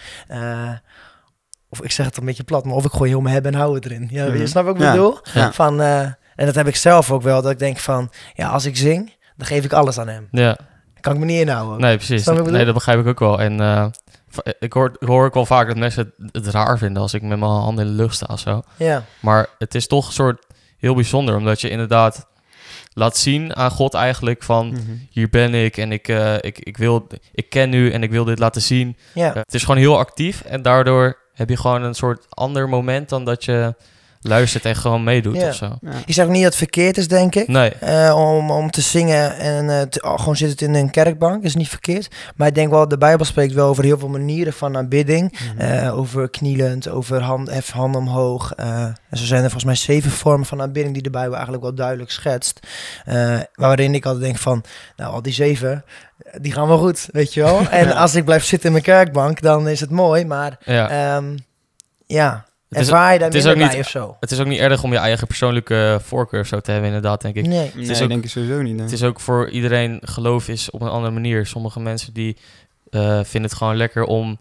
Eh, 1.69 1.79
of 1.79 1.81
ik 1.81 1.91
zeg 1.91 2.05
het 2.05 2.17
een 2.17 2.25
beetje 2.25 2.43
plat, 2.43 2.65
maar 2.65 2.75
of 2.75 2.85
ik 2.85 2.91
gooi 2.91 3.09
heel 3.09 3.21
mijn 3.21 3.33
hebben 3.33 3.53
en 3.53 3.59
houden 3.59 3.83
erin. 3.91 4.07
Ja, 4.11 4.25
Mhm. 4.25 4.37
je 4.37 4.47
snapt 4.47 4.65
wat 4.67 4.75
ik 4.75 4.81
Ja, 4.81 4.91
bedoel? 4.91 5.19
ja. 5.33 5.51
Van, 5.51 5.81
eh, 5.81 5.99
en 6.35 6.45
dat 6.45 6.55
heb 6.55 6.67
ik 6.67 6.75
zelf 6.75 7.11
ook 7.11 7.21
wel, 7.21 7.41
dat 7.41 7.51
ik 7.51 7.59
denk 7.59 7.77
van, 7.77 8.11
ja, 8.33 8.49
als 8.49 8.65
ik 8.65 8.77
zing, 8.77 9.13
dan 9.35 9.47
geef 9.47 9.63
ik 9.63 9.73
alles 9.73 9.99
aan 9.99 10.07
hem. 10.07 10.27
Ja, 10.31 10.57
kan 10.99 11.13
ik 11.13 11.19
me 11.19 11.25
niet 11.25 11.39
inhouden. 11.41 11.73
ook. 11.75 11.79
nee, 11.79 11.95
precies. 11.95 12.25
Nee, 12.25 12.65
dat 12.65 12.73
begrijp 12.73 12.99
ik 12.99 13.07
ook 13.07 13.19
wel. 13.19 13.41
En 13.41 13.59
eh, 13.61 13.85
v- 14.29 14.37
ik, 14.59 14.73
hoor, 14.73 14.95
ik 14.99 15.07
hoor 15.07 15.25
ook 15.25 15.33
wel 15.33 15.45
vaak 15.45 15.67
dat 15.67 15.77
mensen 15.77 16.13
het, 16.17 16.29
het 16.45 16.53
raar 16.53 16.77
vinden 16.77 17.01
als 17.01 17.13
ik 17.13 17.21
met 17.21 17.39
mijn 17.39 17.51
handen 17.51 17.85
in 17.85 17.91
de 17.91 17.97
lucht 18.01 18.15
sta 18.15 18.25
of 18.31 18.39
zo. 18.39 18.61
Ja, 18.77 19.03
Maar 19.19 19.47
het 19.57 19.75
is 19.75 19.87
toch 19.87 20.07
een 20.07 20.13
soort 20.13 20.45
heel 20.77 20.95
bijzonder, 20.95 21.35
omdat 21.35 21.61
je 21.61 21.69
inderdaad 21.69 22.25
laat 22.93 23.17
zien 23.17 23.55
aan 23.55 23.71
God 23.71 23.93
eigenlijk 23.93 24.43
van 24.43 24.67
Mhm. 24.67 24.81
hier 25.09 25.29
ben 25.29 25.53
ik 25.53 25.77
en 25.77 25.91
ik, 25.91 26.07
eh, 26.07 26.33
ik, 26.35 26.59
ik, 26.59 26.77
wil, 26.77 27.07
ik 27.31 27.49
ken 27.49 27.73
u 27.73 27.91
en 27.91 28.03
ik 28.03 28.11
wil 28.11 28.23
dit 28.23 28.39
laten 28.39 28.61
zien. 28.61 28.97
ja. 29.13 29.29
Eh, 29.29 29.35
het 29.35 29.53
is 29.53 29.61
gewoon 29.61 29.77
heel 29.77 29.97
actief 29.97 30.41
en 30.41 30.61
daardoor 30.61 31.17
heb 31.37 31.49
je 31.49 31.57
gewoon 31.57 31.83
een 31.83 31.93
soort 31.93 32.25
ander 32.29 32.69
moment 32.69 33.09
dan 33.09 33.25
dat 33.25 33.45
je 33.45 33.75
luistert 34.21 34.65
en 34.65 34.75
gewoon 34.75 35.03
meedoet 35.03 35.35
Ja. 35.35 35.47
of 35.47 35.55
zo. 35.55 35.77
Ja. 35.81 35.91
Ik 36.05 36.13
zeg 36.13 36.25
ook 36.25 36.31
niet 36.31 36.41
dat 36.41 36.49
het 36.49 36.57
verkeerd 36.61 36.97
is, 36.97 37.07
denk 37.07 37.35
ik. 37.35 37.47
Nee, 37.47 37.69
eh, 37.73 38.13
om, 38.17 38.51
om 38.51 38.71
te 38.71 38.81
zingen 38.81 39.37
en 39.37 39.69
eh, 39.69 39.81
te- 39.81 40.01
oh, 40.01 40.19
gewoon 40.19 40.35
zitten 40.35 40.67
in 40.67 40.73
een 40.75 40.89
kerkbank 40.89 41.43
is 41.43 41.55
niet 41.55 41.69
verkeerd. 41.69 42.07
Maar 42.35 42.47
ik 42.47 42.55
denk 42.55 42.69
wel, 42.71 42.87
de 42.87 42.97
Bijbel 42.97 43.25
spreekt 43.25 43.53
wel 43.53 43.67
over 43.67 43.83
heel 43.83 43.99
veel 43.99 44.09
manieren 44.09 44.53
van 44.53 44.77
aanbidding. 44.77 45.31
Mhm. 45.55 45.59
Eh, 45.59 45.97
over 45.97 46.29
knielend, 46.29 46.89
over 46.89 47.21
hand, 47.21 47.49
hef 47.49 47.71
handen 47.71 48.01
omhoog. 48.01 48.53
eh, 48.55 48.83
en 48.83 49.17
zo 49.17 49.25
zijn 49.25 49.43
er 49.43 49.49
volgens 49.49 49.63
mij 49.63 49.75
zeven 49.75 50.11
vormen 50.11 50.45
van 50.45 50.61
aanbidding 50.61 50.93
die 50.93 51.03
de 51.03 51.09
Bijbel 51.09 51.33
eigenlijk 51.33 51.63
wel 51.63 51.73
duidelijk 51.75 52.11
schetst. 52.11 52.59
Eh, 53.05 53.39
waarin 53.53 53.93
ik 53.95 54.05
altijd 54.05 54.23
denk 54.23 54.37
van, 54.37 54.63
nou 54.95 55.13
al 55.13 55.21
die 55.21 55.33
zeven, 55.33 55.83
die 56.41 56.51
gaan 56.51 56.67
wel 56.67 56.77
goed, 56.77 57.07
weet 57.11 57.33
je 57.33 57.41
wel. 57.41 57.59
En 57.69 57.87
Ja. 57.87 57.93
als 57.93 58.15
ik 58.15 58.25
blijf 58.25 58.43
zitten 58.43 58.65
in 58.67 58.71
mijn 58.71 58.83
kerkbank, 58.83 59.41
dan 59.41 59.67
is 59.67 59.79
het 59.79 59.89
mooi. 59.89 60.25
Maar 60.25 60.57
ja. 60.65 60.89
ehm, 60.89 61.37
ja, 62.05 62.45
Het 62.69 62.79
is- 62.79 62.87
ervaar 62.87 63.13
je 63.13 63.19
daar 63.19 63.27
het 63.27 63.37
is 63.37 63.43
minder 63.43 63.63
ook 63.63 63.69
bij 63.69 63.77
niet- 63.77 63.85
of 63.85 63.91
zo? 63.91 64.17
Het 64.19 64.31
is 64.31 64.39
ook 64.39 64.47
niet 64.47 64.59
erg 64.59 64.83
om 64.83 64.91
je 64.91 64.97
eigen 64.97 65.27
persoonlijke 65.27 65.99
voorkeur 66.03 66.39
of 66.39 66.47
zo 66.47 66.59
te 66.59 66.71
hebben 66.71 66.87
inderdaad, 66.89 67.21
denk 67.21 67.35
ik. 67.35 67.45
Nee. 67.47 67.71
Nee, 67.75 67.89
is 67.89 68.01
ook- 68.01 68.07
denk 68.09 68.23
ik 68.23 68.29
sowieso 68.29 68.61
niet. 68.61 68.73
nee. 68.73 68.81
Het 68.83 68.91
is 68.91 69.03
ook 69.03 69.19
voor 69.19 69.49
iedereen 69.49 69.99
geloof 70.03 70.47
is 70.47 70.69
op 70.71 70.81
een 70.81 70.89
andere 70.89 71.13
manier. 71.13 71.45
Sommige 71.45 71.79
mensen 71.79 72.13
die 72.13 72.37
eh, 72.89 73.19
vinden 73.23 73.49
het 73.49 73.53
gewoon 73.59 73.75
lekker 73.75 74.03
om, 74.03 74.37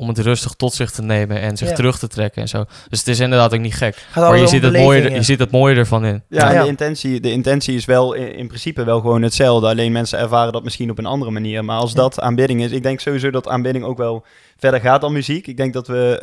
om 0.00 0.08
het 0.08 0.18
rustig 0.18 0.52
tot 0.52 0.74
zich 0.74 0.90
te 0.90 1.02
nemen 1.02 1.40
en 1.40 1.56
zich 1.56 1.68
Ja. 1.68 1.74
terug 1.74 1.98
te 1.98 2.08
trekken 2.08 2.42
en 2.42 2.48
zo. 2.48 2.64
Dus 2.88 2.98
het 2.98 3.08
is 3.08 3.20
inderdaad 3.20 3.54
ook 3.54 3.60
niet 3.60 3.74
gek. 3.74 3.96
Gaat 4.10 4.28
Maar 4.30 4.38
je 4.38 4.46
ziet, 4.46 4.62
het 4.62 4.72
beleving, 4.72 4.84
mooie, 4.84 5.10
ja. 5.10 5.16
je 5.16 5.22
ziet 5.22 5.38
het 5.38 5.50
mooie 5.50 5.74
ervan 5.74 6.04
in. 6.04 6.22
Ja. 6.28 6.62
De, 6.62 6.68
intentie, 6.68 7.20
de 7.20 7.30
intentie 7.30 7.74
is 7.76 7.84
wel 7.84 8.12
in, 8.14 8.34
in 8.34 8.46
principe 8.46 8.84
wel 8.84 9.00
gewoon 9.00 9.22
hetzelfde. 9.22 9.66
Alleen 9.68 9.92
mensen 9.92 10.18
ervaren 10.18 10.52
dat 10.52 10.64
misschien 10.64 10.90
op 10.90 10.98
een 10.98 11.06
andere 11.06 11.30
manier. 11.30 11.64
Maar 11.64 11.78
als 11.78 11.90
Ja. 11.92 11.96
dat 11.96 12.20
aanbidding 12.20 12.62
is, 12.62 12.70
ik 12.70 12.82
denk 12.82 13.00
sowieso 13.00 13.30
dat 13.30 13.48
aanbidding 13.48 13.84
ook 13.84 13.98
wel 13.98 14.24
verder 14.56 14.80
gaat 14.80 15.00
dan 15.00 15.12
muziek. 15.12 15.46
Ik 15.46 15.56
denk 15.56 15.72
dat 15.72 15.86
we, 15.86 16.18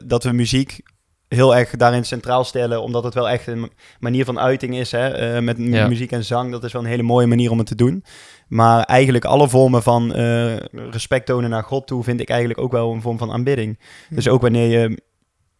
eh, 0.00 0.08
dat 0.08 0.24
we 0.24 0.32
muziek 0.32 0.80
heel 1.28 1.56
erg 1.56 1.70
daarin 1.70 2.04
centraal 2.04 2.44
stellen, 2.44 2.82
omdat 2.82 3.04
het 3.04 3.14
wel 3.14 3.28
echt 3.28 3.46
een 3.46 3.70
manier 4.00 4.24
van 4.24 4.38
uiting 4.38 4.76
is. 4.76 4.90
Hè? 4.90 5.08
Eh, 5.08 5.42
met 5.42 5.58
muziek 5.58 6.12
en 6.12 6.24
zang, 6.24 6.50
dat 6.50 6.64
is 6.64 6.72
wel 6.72 6.82
een 6.82 6.88
hele 6.88 7.02
mooie 7.02 7.26
manier 7.26 7.50
om 7.50 7.58
het 7.58 7.66
te 7.66 7.74
doen. 7.74 8.04
Maar 8.50 8.82
eigenlijk 8.84 9.24
alle 9.24 9.48
vormen 9.48 9.82
van 9.82 10.14
eh, 10.14 10.56
respect 10.90 11.26
tonen 11.26 11.50
naar 11.50 11.62
God 11.64 11.86
toe, 11.86 12.02
vind 12.04 12.20
ik 12.20 12.28
eigenlijk 12.28 12.60
ook 12.60 12.72
wel 12.72 12.92
een 12.92 13.02
vorm 13.02 13.18
van 13.18 13.32
aanbidding. 13.32 13.78
Dus 14.08 14.28
ook 14.28 14.40
wanneer 14.42 14.80
je, 14.80 15.02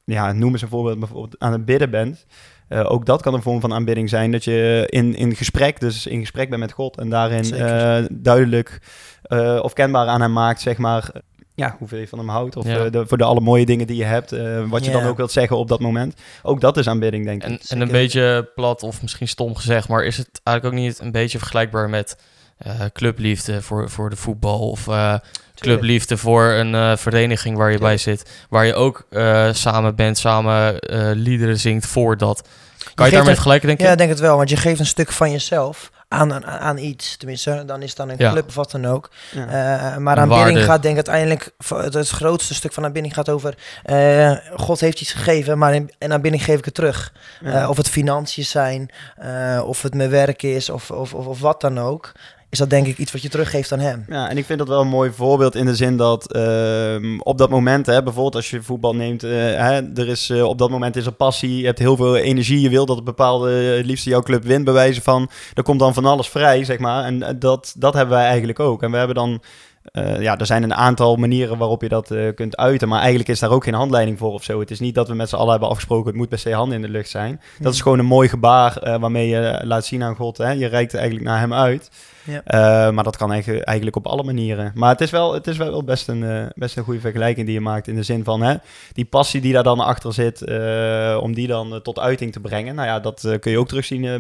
ja, 0.05 0.33
noem 0.33 0.53
eens 0.53 0.63
een 0.63 0.69
voorbeeld, 0.69 0.99
bijvoorbeeld 0.99 1.39
aan 1.39 1.53
het 1.53 1.65
bidden 1.65 1.91
bent. 1.91 2.27
eh, 2.69 2.91
ook 2.91 3.07
dat 3.07 3.23
kan 3.23 3.35
een 3.35 3.43
vorm 3.43 3.61
van 3.61 3.73
aanbidding 3.73 4.09
zijn. 4.09 4.31
Dat 4.33 4.45
je 4.45 4.87
in, 4.91 5.15
in 5.15 5.37
gesprek, 5.37 5.81
dus 5.81 6.07
in 6.07 6.21
gesprek 6.21 6.49
bent 6.49 6.61
met 6.61 6.73
God. 6.73 6.97
En 6.99 7.09
daarin 7.09 7.55
eh, 7.55 8.05
duidelijk 8.13 8.81
eh, 9.23 9.59
of 9.63 9.73
kenbaar 9.73 10.07
aan 10.07 10.21
hem 10.21 10.33
maakt, 10.33 10.61
zeg 10.61 10.77
maar. 10.79 11.11
Ja, 11.55 11.77
hoeveel 11.79 11.99
je 11.99 12.09
van 12.09 12.19
hem 12.19 12.29
houdt. 12.29 12.57
Of 12.57 12.67
Ja. 12.67 12.89
de, 12.91 13.07
voor 13.07 13.19
de 13.19 13.25
alle 13.25 13.41
mooie 13.41 13.67
dingen 13.67 13.87
die 13.87 13.97
je 13.97 14.05
hebt. 14.05 14.33
eh, 14.33 14.69
wat 14.69 14.85
je 14.85 14.91
Ja. 14.91 15.01
dan 15.01 15.09
ook 15.09 15.17
wilt 15.17 15.33
zeggen 15.33 15.57
op 15.57 15.69
dat 15.69 15.81
moment. 15.81 16.15
Ook 16.43 16.61
dat 16.61 16.77
is 16.77 16.89
aanbidding, 16.89 17.25
denk 17.25 17.45
ik. 17.45 17.63
En, 17.69 17.81
een 17.81 17.89
beetje 17.91 18.51
plat 18.55 18.83
of 18.83 19.03
misschien 19.03 19.29
stom 19.29 19.55
gezegd, 19.55 19.89
maar 19.89 20.05
is 20.05 20.17
het 20.17 20.41
eigenlijk 20.45 20.77
ook 20.77 20.83
niet 20.85 20.99
een 20.99 21.13
beetje 21.13 21.39
vergelijkbaar 21.39 21.89
met 21.89 22.17
eh, 22.61 22.71
clubliefde 22.93 23.63
voor, 23.63 23.91
voor 23.91 24.11
de 24.11 24.17
voetbal 24.17 24.71
of 24.71 24.89
eh, 24.89 25.15
clubliefde 25.55 26.17
voor 26.17 26.45
een 26.45 26.75
eh, 26.75 26.97
vereniging 26.97 27.57
waar 27.57 27.71
je 27.73 27.79
bij 27.79 27.97
zit, 27.97 28.31
waar 28.49 28.67
je 28.67 28.75
ook 28.75 29.07
eh, 29.11 29.49
samen 29.53 29.95
bent, 29.95 30.19
samen 30.19 30.79
eh, 30.79 31.11
liederen 31.15 31.59
zingt 31.59 31.87
voor 31.87 32.17
dat 32.17 32.43
je 32.79 32.91
geeft 32.95 33.11
daarmee 33.13 33.35
vergelijken, 33.35 33.67
denk 33.69 33.79
je? 33.81 33.85
Ja, 33.87 33.93
ik 33.93 33.99
denk 33.99 34.11
het 34.11 34.21
wel. 34.21 34.37
Want 34.37 34.49
je 34.51 34.57
geeft 34.57 34.81
een 34.81 34.87
stuk 34.87 35.13
van 35.13 35.31
jezelf 35.31 35.91
aan, 36.09 36.35
aan, 36.35 36.45
aan 36.45 36.79
iets. 36.79 37.17
Tenminste, 37.17 37.63
dan 37.67 37.83
is 37.83 37.89
het 37.89 37.97
dan 37.97 38.09
een 38.09 38.15
Ja. 38.19 38.31
club 38.31 38.47
of 38.49 38.55
wat 38.55 38.71
dan 38.71 38.87
ook. 38.87 39.11
Ja. 39.31 39.41
Eh, 39.47 39.97
maar 39.97 40.17
Een 40.17 40.23
aanbidding 40.23 40.51
waarde. 40.57 40.63
gaat 40.63 40.83
denk 40.83 40.99
ik 40.99 41.07
uiteindelijk... 41.09 41.51
Het, 41.69 41.95
het 41.95 42.09
grootste 42.09 42.55
stuk 42.55 42.73
van 42.73 42.85
aanbidding 42.85 43.15
gaat 43.15 43.29
over... 43.29 43.55
eh, 43.83 44.33
God 44.57 44.81
heeft 44.81 45.01
iets 45.01 45.13
gegeven, 45.13 45.59
maar 45.59 45.75
in, 45.75 45.91
in 45.99 46.13
aanbidding 46.13 46.45
geef 46.45 46.59
ik 46.59 46.65
het 46.65 46.75
terug. 46.75 47.13
Ja. 47.41 47.63
Eh, 47.63 47.69
of 47.69 47.77
het 47.77 47.89
financiën 47.89 48.45
zijn, 48.45 48.91
eh, 49.17 49.63
of 49.67 49.83
het 49.83 49.95
mijn 49.95 50.11
werk 50.11 50.43
is, 50.43 50.71
of, 50.71 50.91
of, 50.91 51.15
of, 51.15 51.27
of 51.27 51.41
wat 51.41 51.61
dan 51.61 51.79
ook. 51.81 52.13
Is 52.51 52.59
dat 52.59 52.71
denk 52.71 52.87
ik 52.87 52.99
iets 52.99 53.13
wat 53.13 53.23
je 53.23 53.29
teruggeeft 53.29 53.73
aan 53.73 53.79
hem. 53.79 54.05
Ja, 54.09 54.29
en 54.29 54.39
ik 54.39 54.45
vind 54.45 54.59
dat 54.59 54.69
wel 54.69 54.81
een 54.81 54.89
mooi 54.89 55.11
voorbeeld 55.11 55.55
in 55.55 55.65
de 55.65 55.75
zin 55.75 55.97
dat 55.97 56.33
ehm, 56.33 57.19
op 57.19 57.39
dat 57.39 57.51
moment, 57.51 57.87
hè, 57.87 58.03
bijvoorbeeld 58.03 58.35
als 58.35 58.51
je 58.51 58.63
voetbal 58.63 58.95
neemt, 58.95 59.23
eh, 59.23 59.31
hè, 59.33 59.93
er 59.95 60.09
is, 60.09 60.31
eh, 60.31 60.45
op 60.45 60.59
dat 60.59 60.71
moment 60.71 60.97
is 60.97 61.07
er 61.07 61.13
passie, 61.13 61.57
je 61.57 61.67
hebt 61.67 61.79
heel 61.79 61.97
veel 61.97 62.17
energie, 62.17 62.61
je 62.61 62.69
wil 62.69 62.87
dat 62.87 62.99
een 62.99 63.05
bepaalde, 63.05 63.51
eh, 63.51 63.77
het 63.77 63.87
liefst 63.87 64.05
jouw 64.05 64.23
club 64.23 64.45
wint, 64.45 64.65
bij 64.65 64.73
wijze 64.75 65.03
van, 65.03 65.31
er 65.55 65.63
komt 65.63 65.79
dan 65.79 65.95
van 65.95 66.05
alles 66.05 66.29
vrij, 66.29 66.65
zeg 66.65 66.79
maar. 66.79 67.05
En 67.05 67.23
eh, 67.23 67.35
dat, 67.39 67.75
dat 67.79 67.95
hebben 67.95 68.15
wij 68.17 68.27
eigenlijk 68.27 68.61
ook. 68.61 68.83
En 68.83 68.91
we 68.91 68.97
hebben 68.97 69.17
dan, 69.17 69.43
eh, 69.83 70.21
ja, 70.21 70.39
er 70.39 70.47
zijn 70.47 70.63
een 70.63 70.75
aantal 70.75 71.17
manieren 71.17 71.59
waarop 71.59 71.83
je 71.83 71.89
dat 71.89 72.11
eh, 72.11 72.35
kunt 72.35 72.57
uiten, 72.57 72.89
maar 72.89 72.99
eigenlijk 72.99 73.29
is 73.29 73.39
daar 73.39 73.51
ook 73.51 73.65
geen 73.65 73.75
handleiding 73.75 74.19
voor 74.19 74.33
of 74.33 74.43
zo. 74.45 74.61
Het 74.61 74.71
is 74.71 74.81
niet 74.81 74.95
dat 74.95 75.09
we 75.09 75.15
met 75.15 75.29
z'n 75.29 75.37
allen 75.37 75.51
hebben 75.51 75.69
afgesproken, 75.69 76.07
het 76.07 76.17
moet 76.17 76.29
per 76.29 76.39
se 76.39 76.53
handen 76.55 76.77
in 76.77 76.83
de 76.83 76.89
lucht 76.89 77.09
zijn. 77.11 77.41
Dat 77.61 77.75
is 77.75 77.81
gewoon 77.81 77.99
een 77.99 78.05
mooi 78.07 78.29
gebaar 78.29 78.77
eh, 78.77 79.01
waarmee 79.01 79.29
je 79.29 79.61
laat 79.65 79.85
zien 79.85 80.03
aan 80.03 80.17
God, 80.17 80.39
hè. 80.39 80.51
je 80.51 80.67
reikt 80.67 80.95
eigenlijk 80.95 81.25
naar 81.27 81.39
hem 81.41 81.55
uit. 81.55 81.91
Ja. 82.25 82.43
Eh, 82.45 82.93
maar 82.95 83.05
dat 83.05 83.17
kan 83.17 83.33
eigenlijk, 83.33 83.65
eigenlijk 83.65 83.97
op 83.97 84.07
alle 84.07 84.23
manieren. 84.23 84.73
Maar 84.75 84.91
het 84.91 85.01
is 85.01 85.11
wel, 85.11 85.35
het 85.35 85.47
is 85.47 85.57
wel 85.57 85.85
best, 85.85 86.09
een, 86.09 86.53
best 86.55 86.77
een 86.77 86.85
goede 86.85 87.01
vergelijking 87.01 87.47
die 87.47 87.55
je 87.55 87.61
maakt. 87.61 87.89
In 87.89 87.95
de 87.95 88.03
zin 88.03 88.25
van 88.25 88.43
hè, 88.43 88.55
die 88.93 89.05
passie 89.05 89.41
die 89.41 89.53
daar 89.53 89.63
dan 89.63 89.81
achter 89.81 90.13
zit. 90.13 90.43
eh, 90.43 91.19
om 91.23 91.35
die 91.35 91.47
dan 91.47 91.81
tot 91.83 91.99
uiting 91.99 92.33
te 92.33 92.41
brengen. 92.41 92.75
Nou 92.75 92.89
ja, 92.89 93.01
dat 93.01 93.25
eh, 93.25 93.39
kun 93.39 93.51
je 93.51 93.59
ook 93.59 93.69
terugzien 93.69 94.05
eh, 94.05 94.15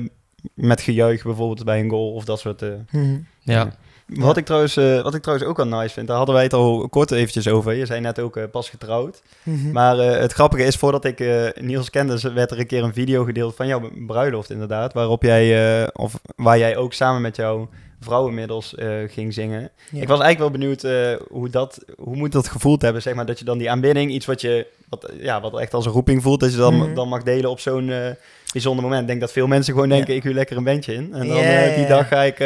met 0.54 0.80
gejuich 0.80 1.22
bijvoorbeeld 1.22 1.64
bij 1.64 1.80
een 1.80 1.90
goal 1.90 2.12
of 2.12 2.24
dat 2.24 2.38
soort. 2.40 2.62
eh, 2.62 2.68
Mhm. 2.90 3.16
Ja. 3.42 3.70
Wat, 4.14 4.36
ik 4.36 4.44
trouwens, 4.44 4.76
eh, 4.76 5.02
wat 5.02 5.14
ik 5.14 5.22
trouwens 5.22 5.48
ook 5.48 5.56
wel 5.56 5.66
nice 5.66 5.94
vind. 5.94 6.06
Daar 6.06 6.16
hadden 6.16 6.34
wij 6.34 6.44
het 6.44 6.52
al 6.52 6.88
kort 6.88 7.10
eventjes 7.10 7.48
over. 7.48 7.74
Je 7.74 7.86
zei 7.86 8.00
net 8.00 8.18
ook 8.18 8.36
eh, 8.36 8.44
pas 8.50 8.70
getrouwd. 8.70 9.22
Mhm. 9.42 9.72
Maar 9.72 9.98
eh, 9.98 10.20
het 10.20 10.32
grappige 10.32 10.64
is, 10.64 10.76
voordat 10.76 11.04
ik 11.04 11.24
Niels 11.60 11.90
kende, 11.90 12.32
werd 12.32 12.50
er 12.50 12.58
een 12.58 12.66
keer 12.66 12.82
een 12.82 12.92
video 12.92 13.24
gedeeld 13.24 13.54
van 13.54 13.66
jouw 13.66 13.90
bruiloft 14.06 14.50
inderdaad. 14.50 14.92
Waarop 14.92 15.22
jij, 15.22 15.92
of 15.92 16.20
waar 16.36 16.58
jij 16.58 16.76
ook 16.76 16.92
samen 16.92 17.20
met 17.20 17.36
jouw 17.36 17.68
vrouw 18.00 18.28
inmiddels 18.28 18.74
eh, 18.74 18.88
ging 19.08 19.34
zingen. 19.34 19.60
Ja. 19.90 20.02
Ik 20.02 20.08
was 20.08 20.20
eigenlijk 20.20 20.38
wel 20.38 20.50
benieuwd 20.50 20.84
eh, 20.84 21.26
hoe, 21.28 21.50
dat, 21.50 21.84
hoe 21.98 22.16
moet 22.16 22.32
dat 22.32 22.48
gevoeld 22.48 22.82
hebben, 22.82 23.02
zeg 23.02 23.14
maar, 23.14 23.26
dat 23.26 23.38
je 23.38 23.44
dan 23.44 23.58
die 23.58 23.70
aanbidding, 23.70 24.10
iets 24.10 24.26
wat 24.26 24.40
je, 24.40 24.66
wat, 24.88 25.12
ja, 25.18 25.40
wat 25.40 25.58
echt 25.58 25.74
als 25.74 25.86
een 25.86 25.92
roeping 25.92 26.22
voelt, 26.22 26.40
dat 26.40 26.50
je 26.50 26.56
dan, 26.56 26.76
Mhm. 26.76 26.94
dan 26.94 27.08
mag 27.08 27.22
delen 27.22 27.50
op 27.50 27.60
zo'n 27.60 27.90
eh, 27.90 28.10
bijzonder 28.52 28.82
moment. 28.84 29.00
Ik 29.02 29.06
denk 29.08 29.20
dat 29.20 29.32
veel 29.32 29.46
mensen 29.46 29.74
gewoon 29.74 29.88
denken, 29.88 30.14
ik 30.14 30.22
huur 30.22 30.34
lekker 30.34 30.56
een 30.56 30.64
bandje 30.64 30.94
in. 30.94 31.14
En 31.14 31.28
dan 31.28 31.74
die 31.74 31.86
dag 31.86 32.08
ga 32.08 32.22
ik... 32.22 32.38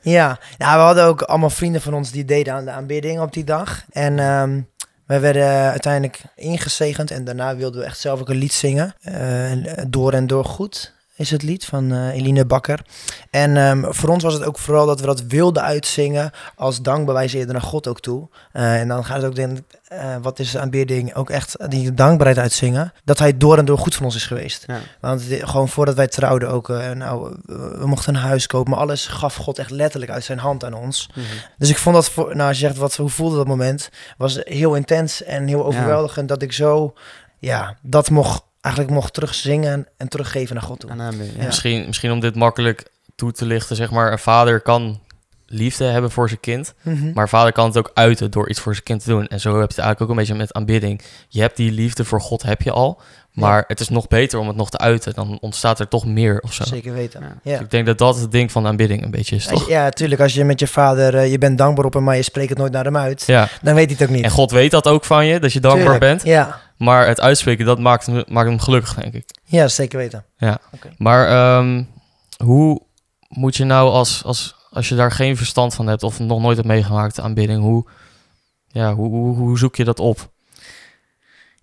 Ja, 0.00 0.38
nou, 0.58 0.76
we 0.78 0.84
hadden 0.84 1.04
ook 1.04 1.22
allemaal 1.22 1.50
vrienden 1.50 1.80
van 1.80 1.94
ons 1.94 2.10
die 2.10 2.24
deden 2.24 2.54
aan 2.54 2.64
de 2.64 2.70
aanbidding 2.70 3.20
op 3.20 3.32
die 3.32 3.44
dag. 3.44 3.84
En 3.90 4.18
ehm 4.18 4.60
wij 5.06 5.20
werden 5.20 5.48
uiteindelijk 5.70 6.20
ingezegend 6.36 7.10
en 7.10 7.24
daarna 7.24 7.56
wilden 7.56 7.80
we 7.80 7.86
echt 7.86 7.98
zelf 7.98 8.20
ook 8.20 8.28
een 8.28 8.36
lied 8.36 8.52
zingen. 8.52 8.94
Door 9.88 10.12
en 10.12 10.26
door 10.26 10.44
goed 10.44 10.94
is 11.22 11.30
het 11.30 11.42
lied 11.42 11.64
van 11.64 11.92
eh, 11.92 12.14
Eline 12.14 12.44
Bakker. 12.44 12.80
En 13.30 13.56
ehm, 13.56 13.92
voor 13.92 14.08
ons 14.08 14.22
was 14.22 14.34
het 14.34 14.44
ook 14.44 14.58
vooral 14.58 14.86
dat 14.86 15.00
we 15.00 15.06
dat 15.06 15.22
wilden 15.22 15.62
uitzingen 15.62 16.30
als 16.56 16.82
dankbewijs 16.82 17.32
eerder 17.32 17.52
naar 17.52 17.62
God 17.62 17.88
ook 17.88 18.00
toe. 18.00 18.28
Eh, 18.52 18.80
en 18.80 18.88
dan 18.88 19.04
gaat 19.04 19.16
het 19.16 19.26
ook, 19.26 19.34
denk 19.34 19.58
eh, 19.88 20.16
wat 20.22 20.38
is 20.38 20.50
de 20.50 20.58
aanbidding, 20.58 21.14
ook 21.14 21.30
echt 21.30 21.56
die 21.70 21.94
dankbaarheid 21.94 22.38
uitzingen. 22.38 22.92
Dat 23.04 23.18
hij 23.18 23.36
door 23.36 23.58
en 23.58 23.64
door 23.64 23.78
goed 23.78 23.94
van 23.94 24.04
ons 24.04 24.14
is 24.14 24.26
geweest. 24.26 24.64
ja. 24.66 24.78
Want 25.00 25.22
gewoon 25.28 25.68
voordat 25.68 25.94
wij 25.94 26.08
trouwden 26.08 26.48
ook, 26.48 26.68
nou, 26.68 27.36
we 27.46 27.62
we 27.78 27.86
mochten 27.86 28.14
een 28.14 28.20
huis 28.20 28.46
kopen, 28.46 28.70
maar 28.70 28.80
alles 28.80 29.06
gaf 29.06 29.34
God 29.34 29.58
echt 29.58 29.70
letterlijk 29.70 30.12
uit 30.12 30.24
zijn 30.24 30.38
hand 30.38 30.64
aan 30.64 30.74
ons. 30.74 31.08
Mhm. 31.14 31.26
Dus 31.58 31.68
ik 31.68 31.78
vond 31.78 31.94
dat, 31.94 32.10
voor, 32.10 32.36
nou 32.36 32.48
als 32.48 32.58
je 32.58 32.66
zegt, 32.66 32.78
wat, 32.78 32.96
hoe 32.96 33.08
voelde 33.08 33.36
dat 33.36 33.46
moment, 33.46 33.88
was 34.16 34.40
heel 34.42 34.74
intens 34.74 35.22
en 35.22 35.46
heel 35.46 35.64
overweldigend 35.64 36.28
dat 36.28 36.42
ik 36.42 36.52
zo, 36.52 36.94
ja, 37.38 37.76
dat 37.82 38.10
mocht, 38.10 38.42
eigenlijk 38.62 38.94
mocht 38.94 39.14
terugzingen 39.14 39.88
en 39.96 40.08
teruggeven 40.08 40.54
naar 40.54 40.64
God 40.64 40.80
toe. 40.80 40.90
Aan. 40.90 41.16
Ja. 41.16 41.44
Misschien, 41.44 41.86
misschien 41.86 42.10
om 42.10 42.20
dit 42.20 42.34
makkelijk 42.34 42.90
toe 43.14 43.32
te 43.32 43.44
lichten, 43.44 43.76
zeg 43.76 43.90
maar, 43.90 44.12
een 44.12 44.18
vader 44.18 44.60
kan 44.60 45.00
liefde 45.52 45.84
hebben 45.84 46.10
voor 46.10 46.28
zijn 46.28 46.40
kind, 46.40 46.74
Mhm. 46.82 47.12
maar 47.14 47.28
vader 47.28 47.52
kan 47.52 47.66
het 47.66 47.76
ook 47.78 47.90
uiten 47.94 48.30
door 48.30 48.48
iets 48.48 48.60
voor 48.60 48.72
zijn 48.72 48.84
kind 48.84 49.02
te 49.02 49.08
doen. 49.08 49.26
En 49.26 49.40
zo 49.40 49.48
heb 49.50 49.58
je 49.58 49.74
het 49.74 49.78
eigenlijk 49.78 50.00
ook 50.02 50.08
een 50.08 50.16
beetje 50.16 50.34
met 50.34 50.52
aanbidding. 50.52 51.02
Je 51.28 51.40
hebt 51.40 51.56
die 51.56 51.72
liefde 51.72 52.04
voor 52.04 52.20
God, 52.20 52.42
heb 52.42 52.62
je 52.62 52.70
al, 52.70 53.00
maar 53.32 53.64
het 53.66 53.80
is 53.80 53.88
nog 53.88 54.08
beter 54.08 54.38
om 54.38 54.46
het 54.46 54.56
nog 54.56 54.70
te 54.70 54.78
uiten. 54.78 55.14
Dan 55.14 55.38
ontstaat 55.40 55.80
er 55.80 55.88
toch 55.88 56.06
meer 56.06 56.40
of 56.40 56.52
zo. 56.52 56.64
Zeker 56.64 56.92
weten. 56.92 57.20
Ja. 57.20 57.26
Ja. 57.42 57.52
Dus 57.52 57.60
ik 57.60 57.70
denk 57.70 57.86
dat 57.86 57.98
dat 57.98 58.18
het 58.20 58.32
ding 58.32 58.52
van 58.52 58.66
aanbidding 58.66 59.02
een 59.04 59.10
beetje 59.10 59.36
is, 59.36 59.46
toch? 59.46 59.68
ja, 59.68 59.90
tuurlijk. 59.90 60.20
Als 60.20 60.34
je 60.34 60.44
met 60.44 60.60
je 60.60 60.66
vader, 60.66 61.16
eh, 61.16 61.30
je 61.30 61.38
bent 61.38 61.58
dankbaar 61.58 61.84
op 61.84 61.92
hem, 61.94 62.04
maar 62.04 62.16
je 62.16 62.22
spreekt 62.22 62.48
het 62.48 62.58
nooit 62.58 62.72
naar 62.72 62.84
hem 62.84 62.96
uit, 62.96 63.22
Ja, 63.26 63.48
dan 63.62 63.74
weet 63.74 63.86
hij 63.90 63.96
het 63.98 64.08
ook 64.08 64.14
niet. 64.14 64.24
en 64.24 64.30
God 64.30 64.50
weet 64.50 64.70
dat 64.70 64.88
ook 64.88 65.04
van 65.04 65.26
je, 65.26 65.40
dat 65.40 65.52
je 65.52 65.60
dankbaar 65.60 65.82
Tuurlijk. 65.82 66.04
bent. 66.04 66.24
Ja. 66.24 66.60
Maar 66.76 67.06
het 67.06 67.20
uitspreken, 67.20 67.66
dat 67.66 67.78
maakt 67.78 68.06
hem, 68.06 68.24
maakt 68.28 68.48
hem 68.48 68.58
gelukkig, 68.58 68.94
denk 68.94 69.14
ik. 69.14 69.24
ja, 69.44 69.68
zeker 69.68 69.98
weten. 69.98 70.24
Maar 70.96 71.28
ehm, 71.28 71.82
hoe 72.44 72.82
moet 73.28 73.56
je 73.56 73.64
nou 73.64 73.90
als, 73.90 74.22
als, 74.24 74.54
als 74.72 74.88
je 74.88 74.94
daar 74.94 75.12
geen 75.12 75.36
verstand 75.36 75.74
van 75.74 75.86
hebt 75.86 76.02
of 76.02 76.18
nog 76.18 76.40
nooit 76.40 76.56
hebt 76.56 76.68
meegemaakt, 76.68 77.20
aanbidding, 77.20 77.62
hoe, 77.62 77.84
ja, 78.68 78.94
hoe, 78.94 79.08
hoe, 79.08 79.36
hoe 79.36 79.58
zoek 79.58 79.76
je 79.76 79.84
dat 79.84 80.00
op? 80.00 80.31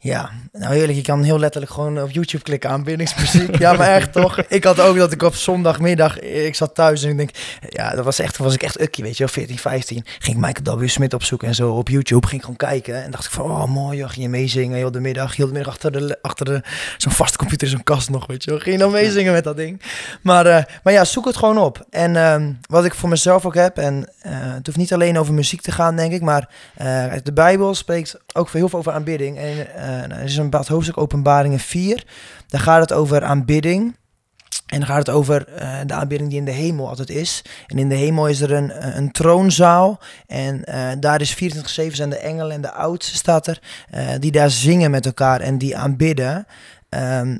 Ja, 0.01 0.29
nou 0.51 0.73
eerlijk, 0.73 0.97
je 0.97 1.03
kan 1.03 1.23
heel 1.23 1.39
letterlijk 1.39 1.73
gewoon 1.73 2.01
op 2.01 2.11
YouTube 2.11 2.43
klikken 2.43 2.69
aanbiddingsmuziek. 2.69 3.57
ja, 3.57 3.73
maar 3.73 3.87
echt 3.87 4.13
toch? 4.13 4.39
Ik 4.47 4.63
had 4.63 4.79
ook 4.79 4.97
dat 4.97 5.11
ik 5.11 5.23
op 5.23 5.35
zondagmiddag, 5.35 6.19
ik 6.19 6.55
zat 6.55 6.75
thuis 6.75 7.03
en 7.03 7.09
ik 7.09 7.17
denk, 7.17 7.29
ja, 7.69 7.95
dat 7.95 8.05
was 8.05 8.19
echt, 8.19 8.37
was 8.37 8.53
ik 8.53 8.63
echt 8.63 8.81
ukkie, 8.81 9.03
weet 9.03 9.17
je 9.17 9.23
wel, 9.23 9.33
14, 9.33 9.57
15. 9.57 10.03
Ging 10.19 10.37
ik 10.37 10.45
Michael 10.45 10.79
W. 10.79 10.87
Smith 10.87 11.13
opzoeken 11.13 11.47
en 11.47 11.55
zo 11.55 11.71
op 11.71 11.89
YouTube, 11.89 12.27
ging 12.27 12.37
ik 12.37 12.41
gewoon 12.41 12.69
kijken 12.69 13.03
en 13.03 13.11
dacht 13.11 13.25
ik 13.25 13.31
van, 13.31 13.45
oh 13.45 13.65
mooi, 13.65 13.97
joh, 13.97 14.09
ging 14.09 14.21
je 14.21 14.29
meezingen 14.29 14.77
heel 14.77 14.91
de 14.91 14.99
middag, 14.99 15.35
heel 15.35 15.45
de 15.45 15.53
middag 15.53 15.73
achter, 15.73 15.91
de, 15.91 16.17
achter 16.21 16.45
de, 16.45 16.61
zo'n 16.97 17.11
vaste 17.11 17.37
computer 17.37 17.67
zo'n 17.67 17.83
kast 17.83 18.09
nog, 18.09 18.27
weet 18.27 18.43
je 18.43 18.49
wel. 18.51 18.59
Ging 18.59 18.75
je 18.75 18.81
dan 18.81 18.91
meezingen 18.91 19.33
met 19.33 19.43
dat 19.43 19.57
ding. 19.57 19.81
Maar, 20.21 20.45
eh, 20.45 20.63
maar 20.83 20.93
ja, 20.93 21.03
zoek 21.03 21.25
het 21.25 21.37
gewoon 21.37 21.57
op. 21.57 21.85
En 21.89 22.15
ehm, 22.15 22.53
wat 22.69 22.85
ik 22.85 22.93
voor 22.93 23.09
mezelf 23.09 23.45
ook 23.45 23.55
heb, 23.55 23.77
en 23.77 24.09
eh, 24.21 24.31
het 24.33 24.65
hoeft 24.65 24.77
niet 24.77 24.93
alleen 24.93 25.17
over 25.17 25.33
muziek 25.33 25.61
te 25.61 25.71
gaan, 25.71 25.95
denk 25.95 26.13
ik, 26.13 26.21
maar 26.21 26.49
eh, 26.75 27.05
de 27.23 27.33
Bijbel 27.33 27.75
spreekt 27.75 28.17
ook 28.33 28.51
heel 28.51 28.69
veel 28.69 28.79
over 28.79 28.91
aanbidding. 28.91 29.37
En 29.37 29.67
nou, 29.89 30.11
er 30.11 30.23
is 30.23 30.37
een 30.37 30.43
bepaald 30.43 30.67
hoofdstuk, 30.67 30.97
Openbaringen 30.97 31.59
4. 31.59 32.05
Daar 32.47 32.61
gaat 32.61 32.81
het 32.81 32.93
over 32.93 33.23
aanbidding. 33.23 33.97
En 34.67 34.77
dan 34.79 34.87
gaat 34.87 34.97
het 34.97 35.09
over 35.09 35.47
eh, 35.47 35.79
de 35.85 35.93
aanbidding 35.93 36.29
die 36.29 36.39
in 36.39 36.45
de 36.45 36.51
hemel 36.51 36.87
altijd 36.87 37.09
is. 37.09 37.41
En 37.67 37.77
in 37.77 37.89
de 37.89 37.95
hemel 37.95 38.27
is 38.27 38.41
er 38.41 38.51
een, 38.51 38.97
een 38.97 39.11
troonzaal. 39.11 39.99
En 40.27 40.63
eh, 40.63 40.89
daar 40.99 41.21
is 41.21 41.35
24-7 41.35 41.37
zijn 41.91 42.09
de 42.09 42.17
engelen 42.17 42.51
en 42.55 42.61
de 42.61 42.71
oudsten 42.71 43.15
staat 43.17 43.47
er. 43.47 43.61
eh, 43.89 44.07
die 44.19 44.31
daar 44.31 44.49
zingen 44.49 44.91
met 44.91 45.05
elkaar 45.05 45.41
en 45.41 45.57
die 45.57 45.77
aanbidden. 45.77 46.45
Ehm, 46.89 47.37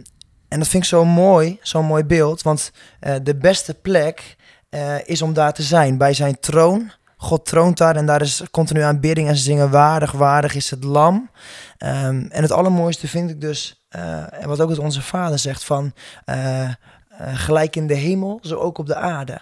en 0.48 0.60
dat 0.60 0.68
vind 0.68 0.84
ik 0.84 0.90
zo 0.90 1.06
mooi, 1.06 1.60
zo'n 1.62 1.86
mooi 1.86 2.04
beeld. 2.04 2.42
Want 2.42 2.72
eh, 3.00 3.16
de 3.24 3.36
beste 3.36 3.74
plek 3.74 4.36
eh, 4.70 4.96
is 5.06 5.22
om 5.22 5.34
daar 5.34 5.54
te 5.54 5.64
zijn, 5.64 5.98
bij 5.98 6.14
zijn 6.14 6.40
troon. 6.40 6.92
God 7.22 7.46
troont 7.46 7.78
daar 7.78 7.96
en 7.96 8.06
daar 8.06 8.22
is 8.22 8.44
continu 8.52 8.82
aanbidding 8.82 9.28
en 9.28 9.36
ze 9.38 9.44
zingen 9.44 9.72
waardig, 9.72 10.12
waardig 10.12 10.56
is 10.56 10.70
het 10.70 10.84
lam. 10.84 11.30
Ehm, 11.78 12.26
en 12.30 12.42
het 12.42 12.52
allermooiste 12.52 13.08
vind 13.08 13.30
ik 13.30 13.42
dus, 13.42 13.86
eh, 13.90 14.42
en 14.42 14.48
wat 14.48 14.62
ook 14.62 14.70
het 14.70 14.80
onze 14.80 15.02
vader 15.02 15.40
zegt 15.40 15.64
van, 15.64 15.94
eh, 16.26 16.64
eh, 16.64 16.72
gelijk 17.18 17.76
in 17.76 17.88
de 17.88 17.94
hemel, 17.94 18.40
zo 18.42 18.56
ook 18.56 18.78
op 18.78 18.86
de 18.86 18.96
aarde. 18.96 19.42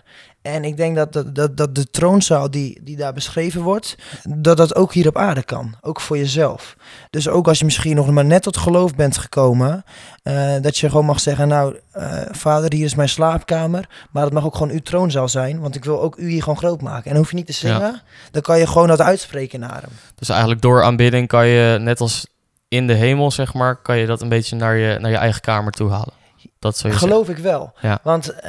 En 0.53 0.63
ik 0.63 0.77
denk 0.77 0.95
dat, 0.95 1.13
dat, 1.13 1.35
dat, 1.35 1.57
dat 1.57 1.75
de 1.75 1.89
troonzaal 1.89 2.51
die, 2.51 2.79
die 2.83 2.95
daar 2.95 3.13
beschreven 3.13 3.61
wordt, 3.61 3.95
dat 4.23 4.57
dat 4.57 4.75
ook 4.75 4.93
hier 4.93 5.07
op 5.07 5.17
aarde 5.17 5.43
kan. 5.43 5.75
Ook 5.81 6.01
voor 6.01 6.17
jezelf. 6.17 6.75
Dus 7.09 7.29
ook 7.29 7.47
als 7.47 7.59
je 7.59 7.65
misschien 7.65 7.95
nog 7.95 8.09
maar 8.09 8.25
net 8.25 8.43
tot 8.43 8.57
geloof 8.57 8.95
bent 8.95 9.17
gekomen, 9.17 9.83
eh, 10.23 10.55
dat 10.61 10.77
je 10.77 10.89
gewoon 10.89 11.05
mag 11.05 11.19
zeggen, 11.19 11.47
nou 11.47 11.75
eh, 11.91 12.21
vader, 12.31 12.73
hier 12.73 12.85
is 12.85 12.95
mijn 12.95 13.09
slaapkamer, 13.09 13.89
maar 14.11 14.23
het 14.23 14.33
mag 14.33 14.45
ook 14.45 14.55
gewoon 14.55 14.71
uw 14.71 14.81
troonzaal 14.81 15.29
zijn, 15.29 15.59
want 15.59 15.75
ik 15.75 15.85
wil 15.85 16.01
ook 16.01 16.17
u 16.17 16.29
hier 16.29 16.43
gewoon 16.43 16.57
groot 16.57 16.81
maken. 16.81 17.11
En 17.11 17.17
hoef 17.17 17.29
je 17.29 17.35
niet 17.35 17.45
te 17.45 17.53
zingen, 17.53 18.01
dan 18.31 18.41
kan 18.41 18.59
je 18.59 18.67
gewoon 18.67 18.87
dat 18.87 19.01
uitspreken 19.01 19.59
naar 19.59 19.81
hem. 19.81 19.91
Dus 20.15 20.29
eigenlijk 20.29 20.61
door 20.61 20.83
aanbidding 20.83 21.27
kan 21.27 21.47
je, 21.47 21.77
net 21.79 21.99
als 21.99 22.27
in 22.67 22.87
de 22.87 22.93
hemel, 22.93 23.31
zeg 23.31 23.53
maar, 23.53 23.75
kan 23.75 23.97
je 23.97 24.05
dat 24.05 24.21
een 24.21 24.29
beetje 24.29 24.55
naar 24.55 24.75
je, 24.75 24.99
naar 24.99 25.11
je 25.11 25.17
eigen 25.17 25.41
kamer 25.41 25.71
toe 25.71 25.89
halen. 25.89 26.16
Dat 26.59 26.77
zou 26.77 26.93
je 26.93 26.99
Geloof 26.99 27.29
ik 27.29 27.37
wel. 27.37 27.73
Ja. 27.81 27.99
Want 28.03 28.29
eh, 28.29 28.43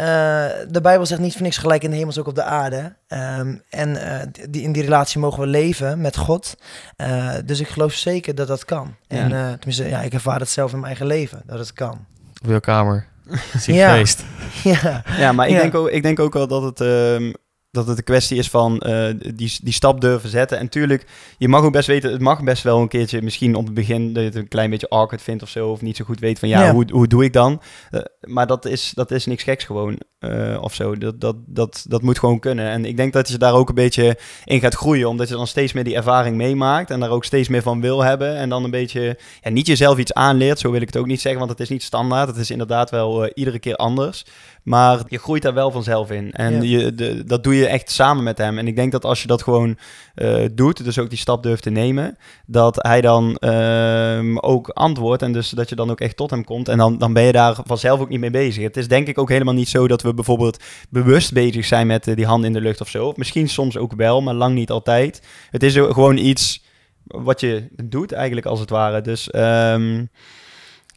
de 0.69 0.81
Bijbel 0.83 1.07
zegt 1.07 1.21
niet 1.21 1.33
voor 1.33 1.43
niks 1.43 1.57
gelijk 1.57 1.83
in 1.83 1.91
de 1.91 1.97
hemel, 1.97 2.11
is 2.11 2.19
ook 2.19 2.27
op 2.27 2.35
de 2.35 2.43
aarde. 2.43 2.95
Ehm, 3.09 3.55
en 3.71 3.97
eh, 4.21 4.27
die, 4.51 4.63
in 4.63 4.73
die 4.73 4.83
relatie 4.83 5.21
mogen 5.21 5.41
we 5.41 5.47
leven 5.47 6.01
met 6.01 6.17
God. 6.17 6.55
Eh, 6.97 7.35
dus 7.45 7.61
ik 7.61 7.69
geloof 7.69 7.93
zeker 7.93 8.35
dat 8.35 8.49
dat 8.49 8.65
kan. 8.65 8.95
Ja. 9.09 9.17
En 9.17 9.33
eh, 9.33 9.47
tenminste, 9.49 9.89
ja, 9.89 10.01
ik 10.01 10.13
ervaar 10.13 10.41
het 10.41 10.49
zelf 10.49 10.71
in 10.73 10.77
mijn 10.81 10.87
eigen 10.89 11.07
leven, 11.07 11.43
dat 11.47 11.59
het 11.59 11.73
kan. 11.73 12.07
Op 12.45 12.51
je 12.51 12.61
kamer. 12.61 13.07
Zie 13.59 13.75
Ja. 13.75 13.91
feest. 13.95 14.25
ja. 14.65 15.03
Ja, 15.17 15.33
maar 15.33 15.47
ik, 15.49 15.53
Ja. 15.53 15.61
Denk 15.61 15.75
ook, 15.75 15.89
ik 15.89 16.03
denk 16.03 16.19
ook 16.21 16.33
wel 16.33 16.47
dat 16.47 16.63
het... 16.63 16.81
ehm, 16.81 17.33
dat 17.79 17.87
het 17.89 17.99
een 17.99 18.05
kwestie 18.05 18.39
is 18.39 18.51
van 18.51 18.81
eh, 18.81 19.15
die, 19.35 19.59
die 19.63 19.73
stap 19.73 20.01
durven 20.01 20.29
zetten. 20.29 20.59
En 20.59 20.69
tuurlijk, 20.69 21.07
je 21.39 21.49
mag 21.49 21.63
ook 21.63 21.73
best 21.73 21.87
weten, 21.87 22.13
het 22.13 22.21
mag 22.21 22.43
best 22.43 22.63
wel 22.63 22.81
een 22.81 22.89
keertje, 22.89 23.23
misschien 23.23 23.55
op 23.55 23.65
het 23.65 23.75
begin 23.75 24.13
dat 24.13 24.23
je 24.23 24.29
het 24.29 24.39
een 24.39 24.49
klein 24.49 24.71
beetje 24.71 24.89
awkward 24.89 25.23
vindt 25.23 25.43
of 25.43 25.49
zo, 25.49 25.69
of 25.69 25.81
niet 25.81 25.97
zo 25.97 26.05
goed 26.05 26.21
weet 26.21 26.39
van 26.39 26.49
ja, 26.49 26.65
Ja. 26.65 26.73
Hoe, 26.73 26.87
hoe 26.91 27.07
doe 27.07 27.25
ik 27.25 27.33
dan? 27.33 27.63
Eh, 27.91 28.01
maar 28.21 28.47
dat 28.47 28.65
is, 28.65 28.93
dat 28.95 29.11
is 29.11 29.27
niks 29.27 29.43
geks 29.43 29.65
gewoon, 29.65 29.99
eh, 30.19 30.59
of 30.61 30.75
zo. 30.75 30.97
Dat, 30.97 31.21
dat, 31.21 31.37
dat, 31.47 31.85
dat 31.89 32.03
moet 32.03 32.19
gewoon 32.19 32.39
kunnen. 32.39 32.71
En 32.71 32.85
ik 32.85 32.97
denk 32.97 33.13
dat 33.13 33.29
je 33.29 33.39
daar 33.39 33.55
ook 33.55 33.69
een 33.69 33.75
beetje 33.75 34.19
in 34.45 34.61
gaat 34.61 34.75
groeien, 34.75 35.09
omdat 35.09 35.29
je 35.29 35.35
dan 35.35 35.47
steeds 35.47 35.73
meer 35.73 35.85
die 35.85 35.97
ervaring 35.97 36.37
meemaakt 36.37 36.91
en 36.91 37.01
daar 37.01 37.11
ook 37.11 37.25
steeds 37.25 37.49
meer 37.49 37.63
van 37.63 37.81
wil 37.81 38.03
hebben. 38.03 38.37
En 38.37 38.49
dan 38.49 38.65
een 38.65 38.71
beetje, 38.71 39.19
ja, 39.41 39.51
niet 39.51 39.67
jezelf 39.67 39.99
iets 39.99 40.13
aanleert, 40.13 40.59
zo 40.59 40.71
wil 40.71 40.81
ik 40.81 40.87
het 40.87 40.97
ook 40.97 41.07
niet 41.07 41.21
zeggen, 41.21 41.41
want 41.41 41.53
het 41.53 41.61
is 41.61 41.69
niet 41.69 41.83
standaard. 41.83 42.29
Het 42.29 42.37
is 42.37 42.51
inderdaad 42.51 42.91
wel 42.91 43.29
iedere 43.29 43.59
keer 43.59 43.77
anders. 43.77 44.25
Maar 44.69 45.01
je 45.09 45.19
groeit 45.19 45.43
daar 45.43 45.55
wel 45.55 45.71
vanzelf 45.71 46.11
in. 46.11 46.33
En 46.33 46.63
Ja. 46.63 46.79
je, 46.79 46.95
de, 46.95 47.25
dat 47.25 47.43
doe 47.43 47.55
je 47.57 47.67
echt 47.67 47.91
samen 47.91 48.25
met 48.25 48.39
hem. 48.39 48.59
En 48.59 48.67
ik 48.67 48.77
denk 48.77 48.93
dat 48.93 49.05
als 49.05 49.23
je 49.23 49.29
dat 49.29 49.43
gewoon 49.43 49.79
eh, 50.15 50.45
doet, 50.53 50.85
dus 50.85 50.99
ook 50.99 51.09
die 51.09 51.19
stap 51.19 51.43
durft 51.43 51.63
te 51.63 51.71
nemen, 51.71 52.17
dat 52.47 52.77
hij 52.79 53.01
dan 53.01 53.37
ehm, 53.37 54.37
ook 54.39 54.69
antwoordt. 54.69 55.23
En 55.23 55.33
dus 55.33 55.51
dat 55.51 55.69
je 55.69 55.75
dan 55.75 55.91
ook 55.91 56.01
echt 56.01 56.17
tot 56.17 56.31
hem 56.31 56.45
komt. 56.45 56.69
En 56.69 56.79
dan, 56.79 56.99
dan 56.99 57.13
ben 57.13 57.23
je 57.23 57.33
daar 57.33 57.57
vanzelf 57.65 58.01
ook 58.01 58.09
niet 58.09 58.21
mee 58.21 58.31
bezig. 58.31 58.63
Het 58.63 58.77
is 58.77 58.89
denk 58.89 59.09
ik 59.09 59.19
ook 59.19 59.29
helemaal 59.29 59.55
niet 59.55 59.69
zo 59.69 59.89
dat 59.89 60.03
we 60.03 60.15
bijvoorbeeld 60.15 60.63
bewust 60.91 61.33
bezig 61.33 61.65
zijn 61.65 61.87
met 61.87 62.07
eh, 62.07 62.17
die 62.17 62.27
hand 62.27 62.45
in 62.45 62.53
de 62.53 62.61
lucht 62.61 62.81
of 62.81 62.89
zo. 62.89 63.07
Of 63.07 63.17
misschien 63.17 63.49
soms 63.49 63.77
ook 63.77 63.93
wel, 63.97 64.23
maar 64.23 64.35
lang 64.35 64.55
niet 64.55 64.71
altijd. 64.71 65.23
Het 65.51 65.63
is 65.63 65.75
gewoon 65.75 66.17
iets 66.17 66.67
wat 67.05 67.41
je 67.41 67.69
doet 67.85 68.13
eigenlijk 68.13 68.47
als 68.47 68.61
het 68.61 68.71
ware. 68.71 69.01
Dus 69.01 69.31
ehm, 69.31 70.05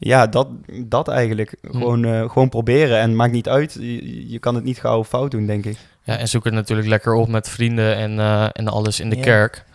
ja, 0.04 0.28
dat, 0.28 0.48
dat 0.86 1.08
eigenlijk. 1.08 1.56
Hm. 1.62 1.72
Gewoon, 1.72 2.06
eh, 2.06 2.30
gewoon 2.30 2.50
proberen 2.50 3.00
en 3.00 3.16
maakt 3.16 3.32
niet 3.32 3.50
uit. 3.50 3.74
Je, 3.80 4.30
je 4.30 4.40
kan 4.40 4.56
het 4.56 4.64
niet 4.64 4.80
gauw 4.80 5.04
fout 5.04 5.32
doen, 5.32 5.46
denk 5.46 5.66
ik. 5.66 5.78
Ja, 6.04 6.18
en 6.18 6.28
zoek 6.28 6.44
het 6.44 6.54
natuurlijk 6.54 6.88
lekker 6.88 7.14
op 7.14 7.28
met 7.28 7.50
vrienden 7.50 7.96
en, 7.96 8.20
eh, 8.20 8.48
en 8.54 8.68
alles 8.68 9.00
in 9.00 9.10
de 9.10 9.16
Ja. 9.16 9.22
kerk. 9.22 9.66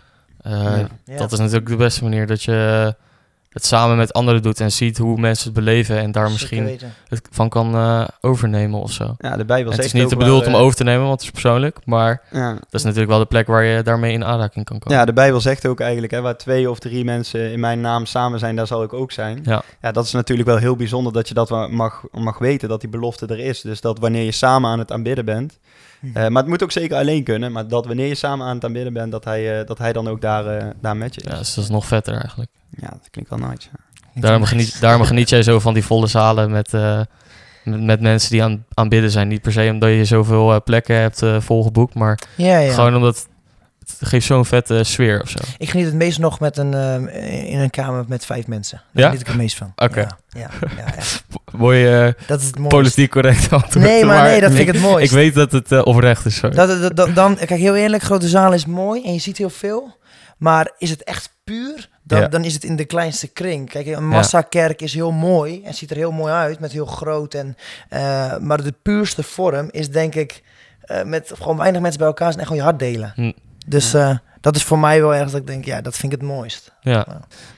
Eh, 0.41 0.53
Ja. 0.53 0.89
Ja. 1.05 1.17
Dat 1.17 1.33
is 1.33 1.39
natuurlijk 1.39 1.67
de 1.69 1.77
beste 1.77 2.03
manier 2.03 2.27
dat 2.27 2.43
je 2.43 2.95
het 3.57 3.65
samen 3.67 3.97
met 3.97 4.13
anderen 4.13 4.43
doet 4.43 4.61
en 4.61 4.73
ziet 4.73 4.99
hoe 4.99 5.21
mensen 5.21 5.45
het 5.45 5.55
beleven 5.55 5.99
en 5.99 6.13
daar 6.13 6.31
misschien 6.31 6.79
het 7.09 7.29
van 7.31 7.49
kan 7.49 7.75
eh, 7.75 8.05
overnemen 8.21 8.81
of 8.81 8.93
zo. 8.93 9.15
Ja, 9.19 9.37
de 9.37 9.45
Bijbel 9.45 9.73
En 9.73 9.79
het 9.79 9.83
zegt 9.83 9.95
is 9.95 10.01
niet 10.01 10.11
de 10.11 10.17
bedoeld 10.17 10.47
om 10.47 10.53
eh, 10.55 10.61
over 10.61 10.77
te 10.77 10.85
nemen, 10.85 11.01
want 11.07 11.13
het 11.13 11.23
is 11.23 11.31
persoonlijk, 11.31 11.79
maar 11.85 12.23
Ja. 12.31 12.53
dat 12.53 12.63
is 12.71 12.83
natuurlijk 12.83 13.11
wel 13.11 13.19
de 13.19 13.27
plek 13.27 13.47
waar 13.47 13.65
je 13.65 13.83
daarmee 13.83 14.13
in 14.13 14.25
aanraking 14.25 14.65
kan 14.65 14.79
komen. 14.79 14.99
ja, 14.99 15.05
de 15.05 15.13
Bijbel 15.13 15.41
zegt 15.41 15.67
ook 15.67 15.81
eigenlijk, 15.81 16.13
hè, 16.13 16.21
waar 16.21 16.37
twee 16.37 16.71
of 16.71 16.79
drie 16.79 17.05
mensen 17.05 17.53
in 17.53 17.61
mijn 17.61 17.81
naam 17.81 18.07
samen 18.07 18.39
zijn, 18.39 18.57
daar 18.57 18.67
zal 18.67 18.83
ik 18.83 18.93
ook 18.93 19.13
zijn. 19.13 19.41
Ja. 19.43 19.63
Ja, 19.83 19.93
dat 19.93 20.05
is 20.05 20.13
natuurlijk 20.13 20.49
wel 20.49 20.59
heel 20.59 20.77
bijzonder 20.77 21.13
dat 21.13 21.29
je 21.29 21.35
dat 21.35 21.71
mag, 21.71 22.03
mag 22.13 22.39
weten, 22.39 22.69
dat 22.69 22.81
die 22.81 22.91
belofte 22.91 23.27
er 23.27 23.39
is. 23.39 23.61
Dus 23.61 23.81
dat 23.81 23.99
wanneer 23.99 24.25
je 24.25 24.33
samen 24.33 24.71
aan 24.71 24.79
het 24.79 24.93
aanbidden 24.93 25.25
bent, 25.25 25.59
Eh, 26.01 26.13
maar 26.29 26.43
het 26.43 26.47
moet 26.47 26.63
ook 26.63 26.73
zeker 26.73 26.97
alleen 26.97 27.23
kunnen, 27.25 27.53
maar 27.53 27.69
dat 27.69 27.87
wanneer 27.87 28.07
je 28.07 28.15
samen 28.15 28.47
aan 28.47 28.55
het 28.55 28.65
aanbidden 28.65 28.93
bent, 28.93 29.13
dat 29.13 29.25
hij, 29.25 29.61
eh, 29.61 29.67
dat 29.67 29.79
hij 29.79 29.93
dan 29.93 30.09
ook 30.09 30.21
daar, 30.21 30.47
eh, 30.47 30.67
daar 30.81 30.97
met 30.97 31.15
je 31.15 31.21
is. 31.21 31.31
Ja, 31.33 31.39
dus 31.39 31.55
dat 31.55 31.65
is 31.65 31.71
nog 31.71 31.87
vetter 31.87 32.15
eigenlijk. 32.15 32.51
Ja, 32.71 32.89
dat 32.89 33.09
klinkt 33.11 33.31
wel 33.31 33.39
nice. 33.39 33.69
ja. 34.15 34.21
Daarom 34.21 34.45
geniet, 34.45 34.81
daarom 34.81 35.03
geniet 35.07 35.29
jij 35.29 35.43
zo 35.43 35.59
van 35.61 35.75
die 35.75 35.85
volle 35.85 36.07
zalen 36.07 36.51
met, 36.51 36.75
eh, 36.75 37.01
met, 37.65 37.83
met 37.83 38.01
mensen 38.01 38.31
die 38.31 38.43
aan 38.43 38.65
aanbidden 38.75 39.11
zijn. 39.11 39.29
Niet 39.29 39.43
per 39.43 39.53
se 39.53 39.69
omdat 39.73 39.91
je 39.91 40.05
zoveel 40.05 40.53
eh, 40.55 40.61
plekken 40.65 40.97
hebt 40.97 41.23
eh, 41.23 41.41
volgeboekt, 41.41 41.95
maar 41.95 42.19
Ja, 42.37 42.59
ja. 42.59 42.73
gewoon 42.73 42.97
omdat 42.97 43.29
het 43.99 44.09
geeft 44.09 44.27
zo'n 44.27 44.45
vette 44.45 44.85
sfeer 44.85 45.23
of 45.23 45.29
zo. 45.29 45.39
Ik 45.59 45.71
geniet 45.71 45.87
het 45.87 45.95
meest 45.95 46.19
nog 46.19 46.41
met 46.41 46.57
een, 46.57 46.75
eh, 46.75 47.45
in 47.53 47.59
een 47.59 47.71
kamer 47.71 48.05
met 48.09 48.27
vijf 48.27 48.47
mensen. 48.47 48.83
Daar 48.93 49.03
Ja? 49.03 49.09
geniet 49.09 49.21
ik 49.21 49.27
het 49.27 49.37
meest 49.37 49.57
van. 49.57 49.73
Oké. 49.77 50.01
Ja, 50.01 50.09
ja, 50.29 50.51
ja. 50.77 50.95
Mooie 51.59 52.15
eh, 52.19 52.27
Dat 52.27 52.41
is 52.41 52.47
het 52.47 52.69
politiek 52.69 53.11
correct 53.11 53.53
antwoord. 53.53 53.85
Nee, 53.87 54.05
maar 54.05 54.23
nee, 54.23 54.41
dat 54.41 54.53
vind 54.53 54.69
ik 54.69 54.75
het 54.75 54.83
mooist. 54.83 55.05
Ik 55.13 55.17
weet 55.19 55.35
dat 55.35 55.53
het 55.53 55.73
eh, 55.73 55.81
oprecht 55.85 56.25
is. 56.27 56.37
Sorry. 56.37 56.57
Dat, 56.57 56.81
dat, 56.81 56.97
dat- 56.97 57.15
dan, 57.15 57.35
kijk, 57.37 57.51
heel 57.51 57.75
eerlijk, 57.77 58.03
grote 58.03 58.29
zaal 58.29 58.53
is 58.53 58.67
mooi 58.67 59.05
en 59.05 59.13
je 59.13 59.19
ziet 59.19 59.39
heel 59.39 59.51
veel. 59.51 59.97
Maar 60.39 60.73
is 60.79 60.91
het 60.91 61.05
echt 61.05 61.37
puur, 61.45 61.89
dan, 62.03 62.21
Ja. 62.21 62.29
dan 62.29 62.45
is 62.45 62.55
het 62.55 62.65
in 62.65 62.77
de 62.77 62.85
kleinste 62.85 63.29
kring. 63.29 63.71
Kijk, 63.71 63.87
een 63.87 64.09
massakerk 64.09 64.83
is 64.83 64.95
heel 64.95 65.13
mooi 65.13 65.63
en 65.65 65.75
ziet 65.75 65.91
er 65.91 65.97
heel 65.97 66.13
mooi 66.13 66.33
uit, 66.33 66.61
met 66.61 66.73
heel 66.73 66.87
groot. 66.87 67.35
En, 67.35 67.57
maar 68.41 68.63
de 68.63 68.75
puurste 68.83 69.23
vorm 69.23 69.69
is 69.71 69.91
denk 69.91 70.15
ik, 70.15 70.43
met 71.05 71.33
gewoon 71.39 71.57
weinig 71.57 71.81
mensen 71.81 71.99
bij 71.99 72.09
elkaar 72.09 72.29
zijn 72.33 72.39
en 72.41 72.47
gewoon 72.47 72.63
je 72.63 72.69
hart 72.69 72.79
delen. 72.79 73.13
Hm. 73.15 73.33
Dus 73.67 73.95
eh, 73.95 74.17
dat 74.41 74.57
is 74.57 74.63
voor 74.63 74.79
mij 74.79 75.01
wel 75.01 75.15
erg 75.15 75.31
dat 75.31 75.41
ik 75.41 75.47
denk, 75.47 75.65
ja, 75.65 75.81
dat 75.81 75.97
vind 75.97 76.13
ik 76.13 76.19
het 76.21 76.29
mooist. 76.29 76.73
Ja. 76.81 77.07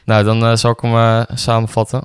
Nou, 0.04 0.24
dan 0.24 0.44
eh, 0.44 0.54
zal 0.54 0.70
ik 0.70 0.80
hem 0.80 0.94
eh, 0.94 1.22
samenvatten. 1.34 2.04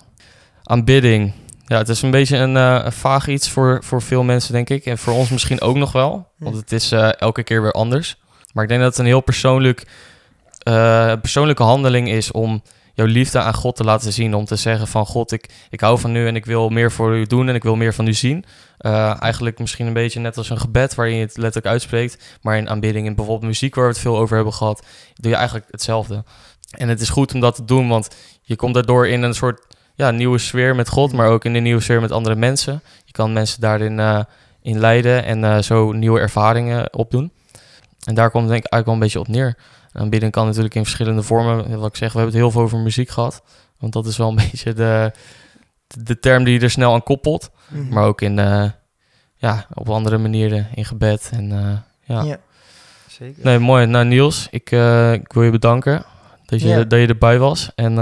Aanbidding. 0.63 1.33
Ja, 1.65 1.77
het 1.77 1.89
is 1.89 2.01
een 2.01 2.11
beetje 2.11 2.37
een, 2.37 2.55
een 2.55 2.91
vaag 2.91 3.27
iets 3.27 3.49
voor, 3.49 3.83
voor 3.83 4.01
veel 4.01 4.23
mensen, 4.23 4.53
denk 4.53 4.69
ik. 4.69 4.85
En 4.85 4.97
voor 4.97 5.13
ons 5.13 5.29
misschien 5.29 5.61
ook 5.61 5.75
nog 5.75 5.91
wel. 5.91 6.27
Want 6.37 6.55
het 6.55 6.71
is 6.71 6.91
elke 6.91 7.43
keer 7.43 7.61
weer 7.61 7.71
anders. 7.71 8.17
Maar 8.53 8.63
ik 8.63 8.69
denk 8.69 8.81
dat 8.81 8.89
het 8.89 8.99
een 8.99 9.05
heel 9.05 9.21
persoonlijk, 9.21 9.87
persoonlijke 11.21 11.63
handeling 11.63 12.09
is 12.09 12.31
om 12.31 12.61
jouw 12.93 13.05
liefde 13.05 13.39
aan 13.39 13.53
God 13.53 13.75
te 13.75 13.83
laten 13.83 14.13
zien. 14.13 14.35
Om 14.35 14.45
te 14.45 14.55
zeggen 14.55 14.87
van 14.87 15.05
God, 15.05 15.31
ik, 15.31 15.49
ik 15.69 15.79
hou 15.79 15.99
van 15.99 16.15
u 16.15 16.27
en 16.27 16.35
ik 16.35 16.45
wil 16.45 16.69
meer 16.69 16.91
voor 16.91 17.15
u 17.15 17.25
doen 17.25 17.49
en 17.49 17.55
ik 17.55 17.63
wil 17.63 17.75
meer 17.75 17.93
van 17.93 18.07
u 18.07 18.13
zien. 18.13 18.45
Eh, 18.77 19.21
eigenlijk 19.21 19.59
misschien 19.59 19.87
een 19.87 19.93
beetje 19.93 20.19
net 20.19 20.37
als 20.37 20.49
een 20.49 20.59
gebed 20.59 20.95
waar 20.95 21.09
je 21.09 21.21
het 21.21 21.37
letterlijk 21.37 21.73
uitspreekt. 21.73 22.37
Maar 22.41 22.57
in 22.57 22.69
aanbidding, 22.69 23.05
in 23.05 23.15
bijvoorbeeld 23.15 23.47
muziek 23.47 23.75
waar 23.75 23.85
we 23.85 23.91
het 23.91 23.99
veel 23.99 24.17
over 24.17 24.35
hebben 24.35 24.53
gehad, 24.53 24.85
doe 25.15 25.31
je 25.31 25.37
eigenlijk 25.37 25.67
hetzelfde. 25.71 26.23
En 26.71 26.89
het 26.89 27.01
is 27.01 27.09
goed 27.09 27.33
om 27.33 27.39
dat 27.39 27.55
te 27.55 27.65
doen, 27.65 27.87
want 27.87 28.07
je 28.41 28.55
komt 28.55 28.73
daardoor 28.73 29.07
in 29.07 29.21
een 29.21 29.33
soort 29.33 29.75
ja, 29.95 30.11
nieuwe 30.11 30.37
sfeer 30.37 30.75
met 30.75 30.89
God, 30.89 31.13
maar 31.13 31.27
ook 31.27 31.45
in 31.45 31.55
een 31.55 31.63
nieuwe 31.63 31.81
sfeer 31.81 32.01
met 32.01 32.11
andere 32.11 32.35
mensen. 32.35 32.81
Je 33.05 33.11
kan 33.11 33.33
mensen 33.33 33.61
daarin 33.61 33.99
eh, 33.99 34.19
in 34.61 34.79
leiden 34.79 35.23
en 35.23 35.43
eh, 35.43 35.61
zo 35.61 35.91
nieuwe 35.91 36.19
ervaringen 36.19 36.93
opdoen. 36.93 37.31
En 38.03 38.15
daar 38.15 38.31
komt 38.31 38.47
denk 38.47 38.65
ik 38.65 38.71
eigenlijk 38.71 38.85
wel 38.85 38.93
een 38.93 38.99
beetje 38.99 39.19
op 39.19 39.27
neer. 39.27 39.57
Aanbidding 39.93 40.31
kan 40.31 40.45
natuurlijk 40.45 40.75
in 40.75 40.83
verschillende 40.83 41.23
vormen. 41.23 41.79
Wat 41.79 41.89
ik 41.89 41.95
zeg, 41.95 42.13
we 42.13 42.19
hebben 42.19 42.35
het 42.35 42.43
heel 42.43 42.51
veel 42.51 42.61
over 42.61 42.77
muziek 42.77 43.09
gehad. 43.09 43.41
Want 43.79 43.93
dat 43.93 44.05
is 44.05 44.17
wel 44.17 44.29
een 44.29 44.35
beetje 44.51 44.73
de, 44.73 45.11
de 45.87 46.19
term 46.19 46.43
die 46.43 46.53
je 46.53 46.59
er 46.59 46.69
snel 46.69 46.93
aan 46.93 47.03
koppelt. 47.03 47.49
Mhm. 47.67 47.93
Maar 47.93 48.05
ook 48.05 48.21
in, 48.21 48.39
eh, 48.39 48.69
ja, 49.35 49.65
op 49.73 49.89
andere 49.89 50.17
manieren, 50.17 50.67
in 50.73 50.85
gebed. 50.85 51.29
En, 51.33 51.51
eh, 51.51 51.77
ja. 52.15 52.23
Ja. 52.23 52.37
Zeker. 53.07 53.43
Nee, 53.43 53.59
mooi. 53.59 53.85
Nou, 53.85 54.05
Niels, 54.05 54.47
ik, 54.51 54.71
eh, 54.71 55.13
ik 55.13 55.33
wil 55.33 55.43
je 55.43 55.51
bedanken 55.51 56.03
dat 56.45 56.61
je, 56.61 56.67
Ja. 56.67 56.83
dat 56.83 56.99
je 56.99 57.07
erbij 57.07 57.39
was. 57.39 57.71
En 57.75 57.97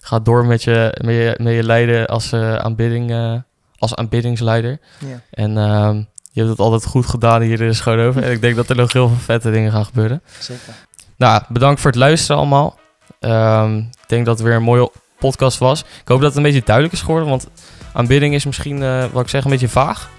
ga 0.00 0.18
door 0.18 0.46
met 0.46 0.62
je, 0.62 0.98
met 1.04 1.14
je, 1.14 1.34
met 1.42 1.54
je 1.54 1.62
leiden 1.62 2.06
als, 2.06 2.32
aanbidding, 2.32 3.40
als 3.78 3.94
aanbiddingsleider. 3.94 4.78
Ja. 4.98 5.20
En 5.30 5.58
ehm, 5.58 5.96
je 6.30 6.40
hebt 6.40 6.48
het 6.48 6.58
altijd 6.58 6.84
goed 6.84 7.06
gedaan 7.06 7.42
hier 7.42 7.60
in 7.60 7.68
de 7.68 7.74
Schoonhoven. 7.74 8.22
En 8.22 8.30
ik 8.30 8.40
denk 8.40 8.56
dat 8.56 8.68
er 8.68 8.76
nog 8.76 8.92
heel 8.92 9.08
veel 9.08 9.16
vette 9.16 9.50
dingen 9.50 9.72
gaan 9.72 9.84
gebeuren. 9.84 10.22
Zeker. 10.40 10.74
Nou, 11.16 11.42
bedankt 11.48 11.80
voor 11.80 11.90
het 11.90 12.00
luisteren 12.00 12.36
allemaal. 12.36 12.78
Ehm, 13.20 13.76
ik 13.76 14.08
denk 14.08 14.26
dat 14.26 14.38
het 14.38 14.46
weer 14.46 14.56
een 14.56 14.62
mooie 14.62 14.90
podcast 15.18 15.58
was. 15.58 15.80
Ik 15.80 16.08
hoop 16.08 16.20
dat 16.20 16.28
het 16.28 16.36
een 16.36 16.42
beetje 16.42 16.62
duidelijk 16.64 16.94
is 16.94 17.00
geworden, 17.00 17.28
want 17.28 17.46
aanbidding 17.92 18.34
is 18.34 18.44
misschien, 18.44 18.82
eh, 18.82 19.04
wat 19.12 19.22
ik 19.22 19.28
zeg, 19.28 19.44
een 19.44 19.50
beetje 19.50 19.68
vaag. 19.68 20.10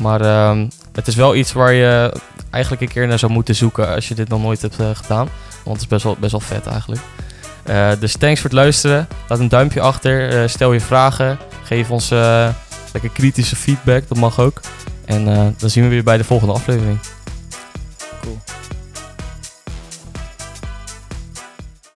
Maar 0.00 0.20
ehm, 0.20 0.68
het 0.92 1.06
is 1.06 1.14
wel 1.14 1.34
iets 1.34 1.52
waar 1.52 1.72
je 1.72 2.20
eigenlijk 2.50 2.82
een 2.82 2.88
keer 2.88 3.06
naar 3.06 3.18
zou 3.18 3.32
moeten 3.32 3.54
zoeken 3.54 3.94
als 3.94 4.08
je 4.08 4.14
dit 4.14 4.28
nog 4.28 4.42
nooit 4.42 4.62
hebt 4.62 4.80
eh, 4.80 4.86
gedaan. 4.92 5.28
Want 5.64 5.76
het 5.76 5.80
is 5.80 5.86
best 5.86 6.04
wel, 6.04 6.16
best 6.20 6.32
wel 6.32 6.40
vet 6.40 6.66
eigenlijk. 6.66 7.02
Eh, 7.62 7.90
dus 7.98 8.16
thanks 8.16 8.40
voor 8.40 8.50
het 8.50 8.58
luisteren. 8.58 9.08
Laat 9.28 9.38
een 9.38 9.48
duimpje 9.48 9.80
achter. 9.80 10.48
stel 10.50 10.72
je 10.72 10.80
vragen. 10.80 11.38
Geef 11.62 11.90
ons 11.90 12.08
lekker 12.92 13.10
kritische 13.12 13.56
feedback. 13.56 14.08
Dat 14.08 14.18
mag 14.18 14.40
ook. 14.40 14.60
En 15.04 15.24
dan 15.58 15.70
zien 15.70 15.82
we 15.84 15.88
weer 15.90 16.04
bij 16.04 16.16
de 16.16 16.24
volgende 16.24 16.52
aflevering. 16.52 16.98